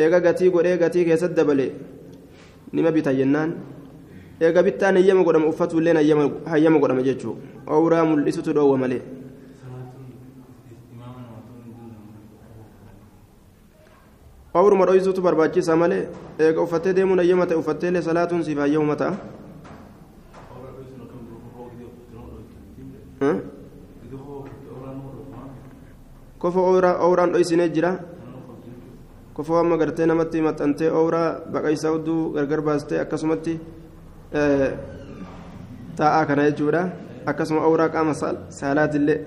[0.00, 1.66] eega gatii godhee gatii keessatti dabale
[2.72, 3.50] nima bita jennaan
[4.40, 5.94] eega bittaan hayyama godhama uffatuullee
[6.52, 7.34] hayyama godhama jechuu
[7.66, 9.02] owraa mul'isutu dhoowwa malee
[14.54, 19.14] owruma dhoyisuutu barbaachisa malee eega uffattee deemuun hayyama ta'e uffatteellee salaatuun siif hayyamuma ta'a
[26.38, 26.60] kofa
[27.06, 27.92] owraan dhoysinee jira
[29.34, 33.60] kofoo amma gartee namatti maxxantee ooraa baqaysaa hudduu gargar baastee akkasumatti
[35.96, 36.82] taa'aa kana jechuudha
[37.32, 38.14] akkasuma ooraa qaama
[38.60, 39.18] saalaatillee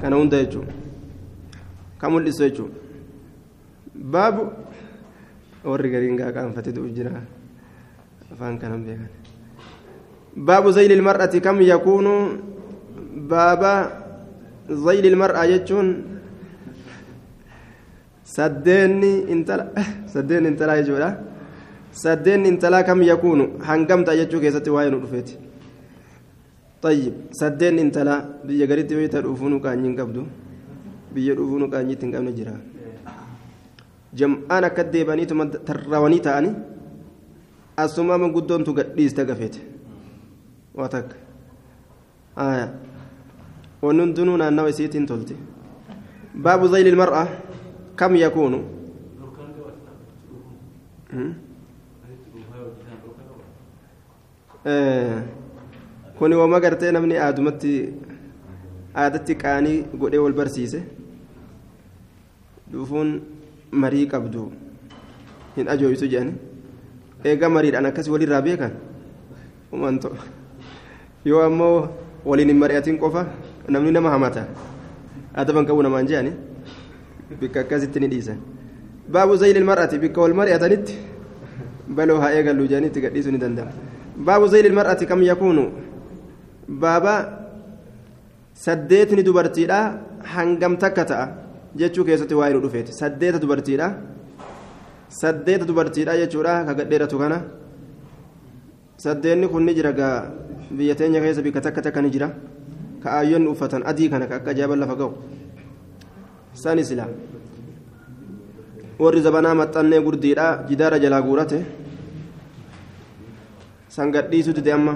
[0.00, 0.72] kana hunda jechuudha
[1.98, 2.89] kan mul'isu jechuudha
[3.99, 4.43] baabu
[5.63, 7.11] warri gariin gaa qaanfatee du'u jira
[8.31, 9.09] afaan kanan beekan
[10.35, 12.13] baabu zayli ilmar'ati kam yakuunu
[13.29, 13.73] baaba
[14.69, 15.89] zayli ilmar'aa jechuun
[18.35, 19.71] saddeenni intala
[20.13, 21.09] saddeen intalaa jechuudha
[22.03, 25.45] saddeen intalaa kam yakuunu hangamta jechuu keessatti waa'ee nu dhufeeti
[26.85, 28.15] طيب سدين انتلا
[28.47, 30.23] بيا غريتي ويتا دوفونو كانين قبدو
[31.15, 32.55] بيا دوفونو كاني تنقمنا جرا
[34.14, 36.52] جمعان كديباني تم ترواني تاني
[38.76, 39.60] gadhiiste gafeete
[40.74, 41.16] waa takka
[42.36, 42.66] aya
[43.82, 45.34] wanni hundinuu naannawa isiitiin tolte
[46.34, 47.28] baabu zayli ilmar'a
[47.96, 48.60] kam yakuunu
[56.18, 57.72] kuni wama gartee namni aadumatti
[58.94, 60.82] aadatti qaanii godhee wal barsiise
[62.72, 63.20] dhufuun
[63.72, 64.50] marii qabdu
[65.56, 66.34] hin ajooysu jedhani
[67.24, 68.72] eega mariidhaan akkasii walirraa beekan
[69.72, 70.10] umanto
[71.24, 71.88] yoo ammoo
[72.24, 73.26] waliin hin mari'atin qofa
[73.68, 74.46] namni nama hamata
[75.34, 76.32] adaban qabu namaan je'ani
[77.40, 78.38] bikka akkasitti ni dhiisan
[79.16, 80.94] baabu zayli mar'ati bikka wal mari'atanitti
[81.98, 83.72] baloo haa eegallu jedhanitti gadhiisuu ni danda'ama
[84.30, 85.64] baabu zayli mar'ati kam yakuunu
[86.82, 87.14] baaba
[88.64, 89.78] saddeetni dubartiidha
[90.34, 91.26] hangam takka ta'a
[91.76, 93.86] jechuu keessatti waa'ee nu dhufeeti saddeeta dubartiidha
[95.08, 97.38] saddeeta dubartiidha jechuudha ka gadheeratu kana
[98.96, 100.30] saddeenni kun ni jira gaa
[100.70, 102.28] biyya teenya keessa bikka takka takka ni jira
[103.02, 105.12] ka aayyoonni uffatan adii kana ka akka ajaa'iban lafa ga'u
[106.52, 107.06] sani sila
[108.98, 111.58] warri zabanaa maxxannee gurdiidha jidaara jalaa guurate
[113.88, 114.94] san gadhiisutti amma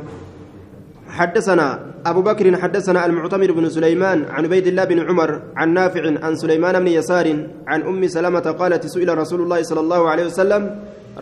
[1.19, 1.67] حدثنا
[2.11, 6.75] أبو بكر حدثنا المعتمر بن سليمان عن عبيد الله بن عمر عن نافع عن سليمان
[6.83, 7.27] بن يسار
[7.71, 10.63] عن أم سلمة قالت سئل رسول الله صلى الله عليه وسلم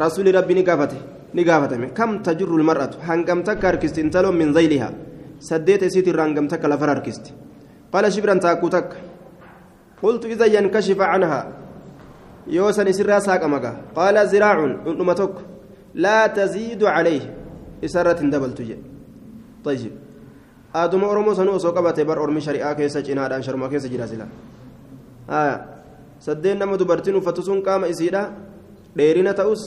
[0.05, 1.01] رسول ربي نقافته
[1.39, 4.91] نقافته كم تجر المرأة؟ هنقم تكر كستنتلو من ذيلها
[5.49, 6.99] سديت سيتي رانقم تك لفرار
[7.93, 8.91] قال شبرا تاكو تك
[10.03, 11.41] قلت إذا ينكشف عنها
[12.57, 13.43] يوسن سرا ساق
[13.99, 15.35] قال زراع أمتك
[15.95, 17.25] لا تزيد عليه.
[17.85, 18.92] إسرة دبل تجي
[19.65, 19.93] طيب
[20.75, 24.27] aaduma oromoo sanuu osoo qabate bar ormi shari'aa keessa cinaadhaan sharma keessa jira sila
[26.19, 28.23] saddeen nama dubartiin uffatu sun qaama isiidha
[28.97, 29.63] dheerina ta'us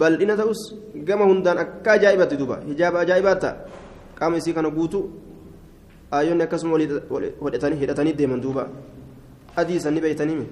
[0.00, 0.74] bal'ina ta'us
[1.06, 3.54] gama hundaan akka ajaa'ibatti duba hijaaba ajaa'ibaa ta'a
[4.18, 5.04] qaama isii kana guutuu
[6.18, 6.74] aayyoonni akkasuma
[7.40, 8.66] hodhatanii hidhatanii deeman duuba
[9.56, 10.46] adii sanni beeytanii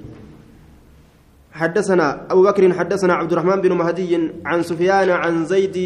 [1.59, 4.12] حدثنا أبو بكر حدثنا عبد الرحمن بن مهدي
[4.47, 5.76] عن سفيان عن زيد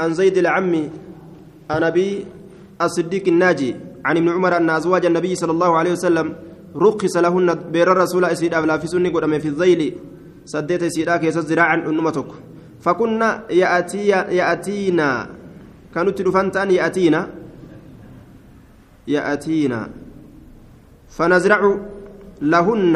[0.00, 0.72] عن زيد العم
[1.70, 2.26] عن أبي
[2.82, 6.26] الصديق الناجي عن ابن عمر أن أزواج النبي صلى الله عليه وسلم
[6.76, 9.80] رخص لهن بير الرسول أسيد أبلا في سنة قدام في الذيل
[10.44, 12.26] سديت سيدا كيس زراعا أنمتك
[12.80, 15.10] فكنا يأتي يأتينا.
[15.94, 17.20] كانوا تلفنتان يأتينا.
[19.08, 19.80] يأتينا.
[21.08, 21.60] فنزرع
[22.42, 22.94] لهن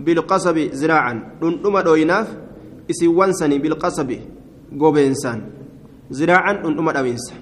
[0.00, 1.14] بالقصب زراعا.
[1.42, 2.28] أنما دويناف
[2.90, 4.10] إسوانسني بالقصب
[4.80, 5.38] قوبينسان
[6.10, 7.38] زراعا أنما دوينسان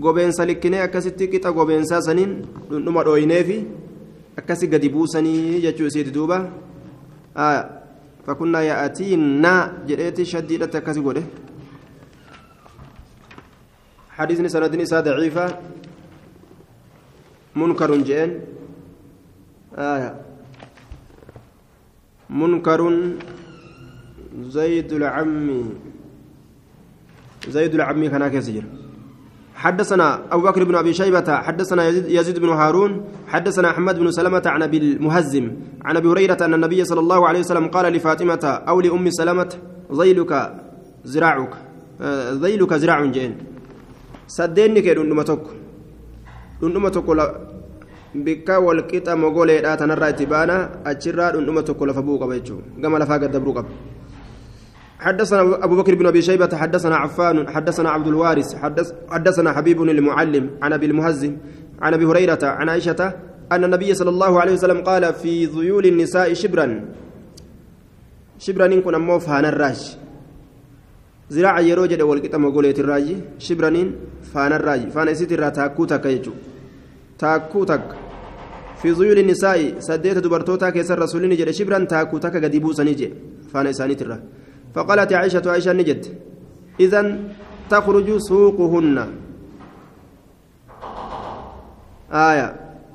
[0.00, 2.32] gobeensa likkinee akkasitti qixa gobeensaa saniin
[2.70, 3.58] dhundhuma dhooyineefi
[4.38, 6.38] akkasi gadi buusanii jechuu isiiti duuba
[8.26, 9.52] fakunnaa yaa'atiinna
[9.88, 11.24] jedheeti shaddiidhatti akkasi godhe
[14.16, 15.46] حديثني سندين إساء ضعيفة
[17.56, 18.30] منكر جئن
[19.76, 20.10] آية
[22.30, 22.80] منكر
[24.56, 25.48] زيد العم
[27.48, 28.00] زيد العم
[29.56, 34.62] حدثنا أبو بكر بن أبي شيبة حدثنا يزيد بن هارون حدثنا أحمد بن سلمة عن
[34.62, 35.46] أبي المهزم
[35.84, 39.52] عن أبي هريرة أن النبي صلى الله عليه وسلم قال لفاطمة أو لأم سلمة
[40.00, 40.32] ذيلك
[41.04, 41.54] زراعك
[42.44, 43.32] ذيلك زراع جين
[44.28, 47.16] سديني كي دندما توك
[48.24, 53.18] bikka walqixa mogoleedha tanarraa itti baana achirraa dhundhuma tokko lafa bu'u qaba jechuudha gama lafaa
[53.18, 53.68] gad dabruu qaba
[54.98, 60.50] حدثنا أبو بكر بن أبي شيبة حدثنا عفان حدثنا عبد الوارث حدث حدثنا حبيب المعلم
[60.62, 61.36] عن أبي المهزم
[61.82, 63.12] عن أبي هريرة عن عائشة
[63.52, 66.84] أن النبي صلى الله عليه وسلم قال في ذيول النساء شبرا.
[68.38, 69.96] شبرا إن كنا موف هانا الراج
[71.30, 73.16] زراعة يروجد والكتاب مقولة الراج.
[73.38, 73.92] شبرا
[74.32, 74.88] فانا الراج.
[74.88, 76.32] فانا سيت الرا تاكوتك يجو.
[77.18, 77.86] تاكوتك.
[78.82, 83.12] في ذيول النساء سديت دبرتوتا كيسر رسولين جد شبرا تاكوتك قد يبوسني جي
[83.52, 83.94] فانا إساني
[84.76, 86.02] فقالت عائشة عائشة نجد.
[86.80, 87.00] إذا
[87.72, 88.96] تخرج سوقهن.
[92.12, 92.48] آية.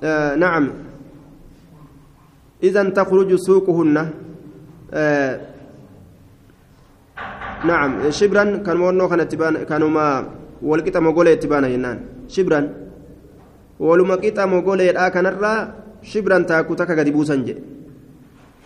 [0.03, 0.65] آه نعم.
[2.63, 3.97] إذا تخرج سوقهن.
[4.93, 5.33] آه
[7.65, 7.89] نعم.
[8.13, 10.05] شبرا كان مورنو كان تبان كانوا ما
[10.61, 11.97] والقطة مقولة تبان ينان
[12.29, 12.61] شبرا.
[13.81, 15.53] ولما قطة مقولة كان الرا
[16.05, 17.09] شبرا تاكو تكا قد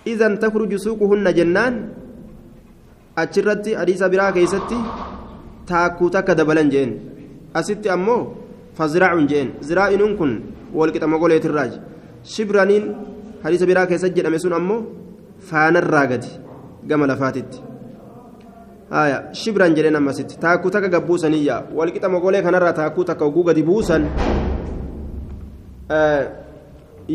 [0.07, 1.75] إذا تخرج سوقهن جنان.
[3.23, 4.77] Achirratti hadiisa biraa keeysatti
[5.71, 6.91] taakkuu takka dabalan jeen
[7.59, 8.21] asitti ammoo
[8.77, 10.31] faziraacun jeen ziraa'inuun kun
[10.79, 11.77] walqixa mogoleetirraaji
[12.33, 12.85] shibraniin
[13.43, 14.81] hadiisa biraa keessatti jedhame sun ammoo
[15.51, 16.31] faanarraa gadi
[16.89, 17.59] gama lafaatitti
[18.95, 24.03] haya shibran jedheen ammasitti taakkuu takka gabbuusaniyya walqixa mogolee kanarraa taakkuu takka oguu gadi buusan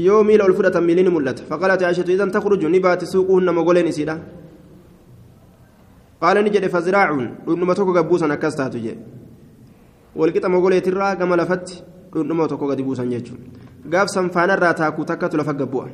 [0.06, 3.88] yoo miila ol fudhatan miilli ni mul'ata faqalati aishatu idan takhruju ni baati suuquhunna mogoleen
[3.92, 4.16] isiidha
[6.42, 9.02] ni jedhe faziraacuun dhundhuma tokko gabbuusan akkas taatu jedhe
[10.16, 13.44] walqixa mogoleetirraa gama lafatti dhundhuma tokko gadi buusan jechuudha
[13.92, 15.88] gaaf sanfaanarraa taakuu takkatu lafa gabbu'a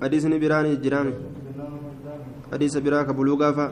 [0.00, 1.12] hadiisni biraan jiraame
[2.50, 3.66] hadiisa biraa ka buluu gaafa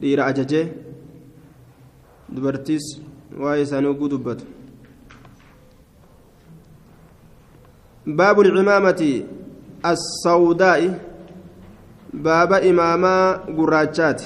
[0.00, 0.66] dhiira ajajee
[2.34, 2.86] dubartiis
[3.38, 3.94] waa'ee isaanii
[8.06, 9.22] باب العمامة
[9.86, 10.98] السوداء
[12.12, 14.22] باب إماما قراتشات.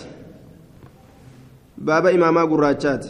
[1.78, 3.06] باب إماما قراتشات.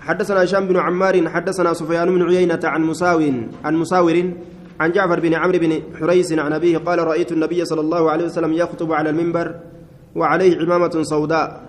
[0.00, 3.20] حدثنا هشام بن عمار حدثنا سفيان بن عيينة عن مساو
[3.64, 4.32] عن مساور
[4.80, 8.52] عن جعفر بن عمرو بن حريس عن أبيه قال رأيت النبي صلى الله عليه وسلم
[8.52, 9.54] يخطب على المنبر
[10.14, 11.62] وعليه عمامة سوداء.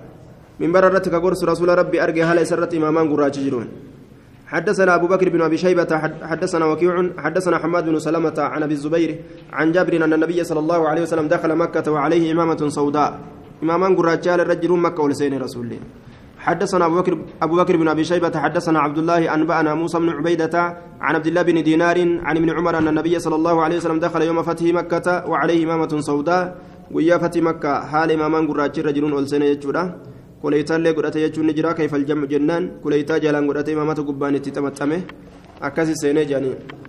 [0.60, 3.68] منبر الرتك قرص رسول ربي أرجع هل سرت إمامان قراتش جرون
[4.48, 5.92] حدثنا أبو بكر بن أبي شيبة
[6.24, 9.20] حدثنا وكيع حدثنا حماد بن سلمة عن أبي الزبير
[9.54, 13.20] عن جابر أن النبي صلى الله عليه وسلم دخل مكة وعليه إمامة سوداء.
[13.64, 15.80] إمامان قراتشال الرجل مكة ولسين رسول الله.
[16.40, 20.56] حدثنا أبو بكر أبو بكر بن أبي شيبة حدثنا عبد الله أنبأنا موسى بن عبيدة
[21.02, 24.22] عن عبد الله بن دينار عن ابن عمر أن النبي صلى الله عليه وسلم دخل
[24.22, 26.56] يوم فتح مكة وعليه إمامة سوداء.
[26.92, 29.84] ويا فتح مكة حال إمامان قراتشال رجل ولسين يجودا.
[30.48, 34.98] Kuleeytaallee godhate jechuun ni jira kayfal jamu jennaan kuleeytaa jalaan godhate imaamata gubbaan itti xamaxame
[35.70, 36.56] akkasi seenee jedhanii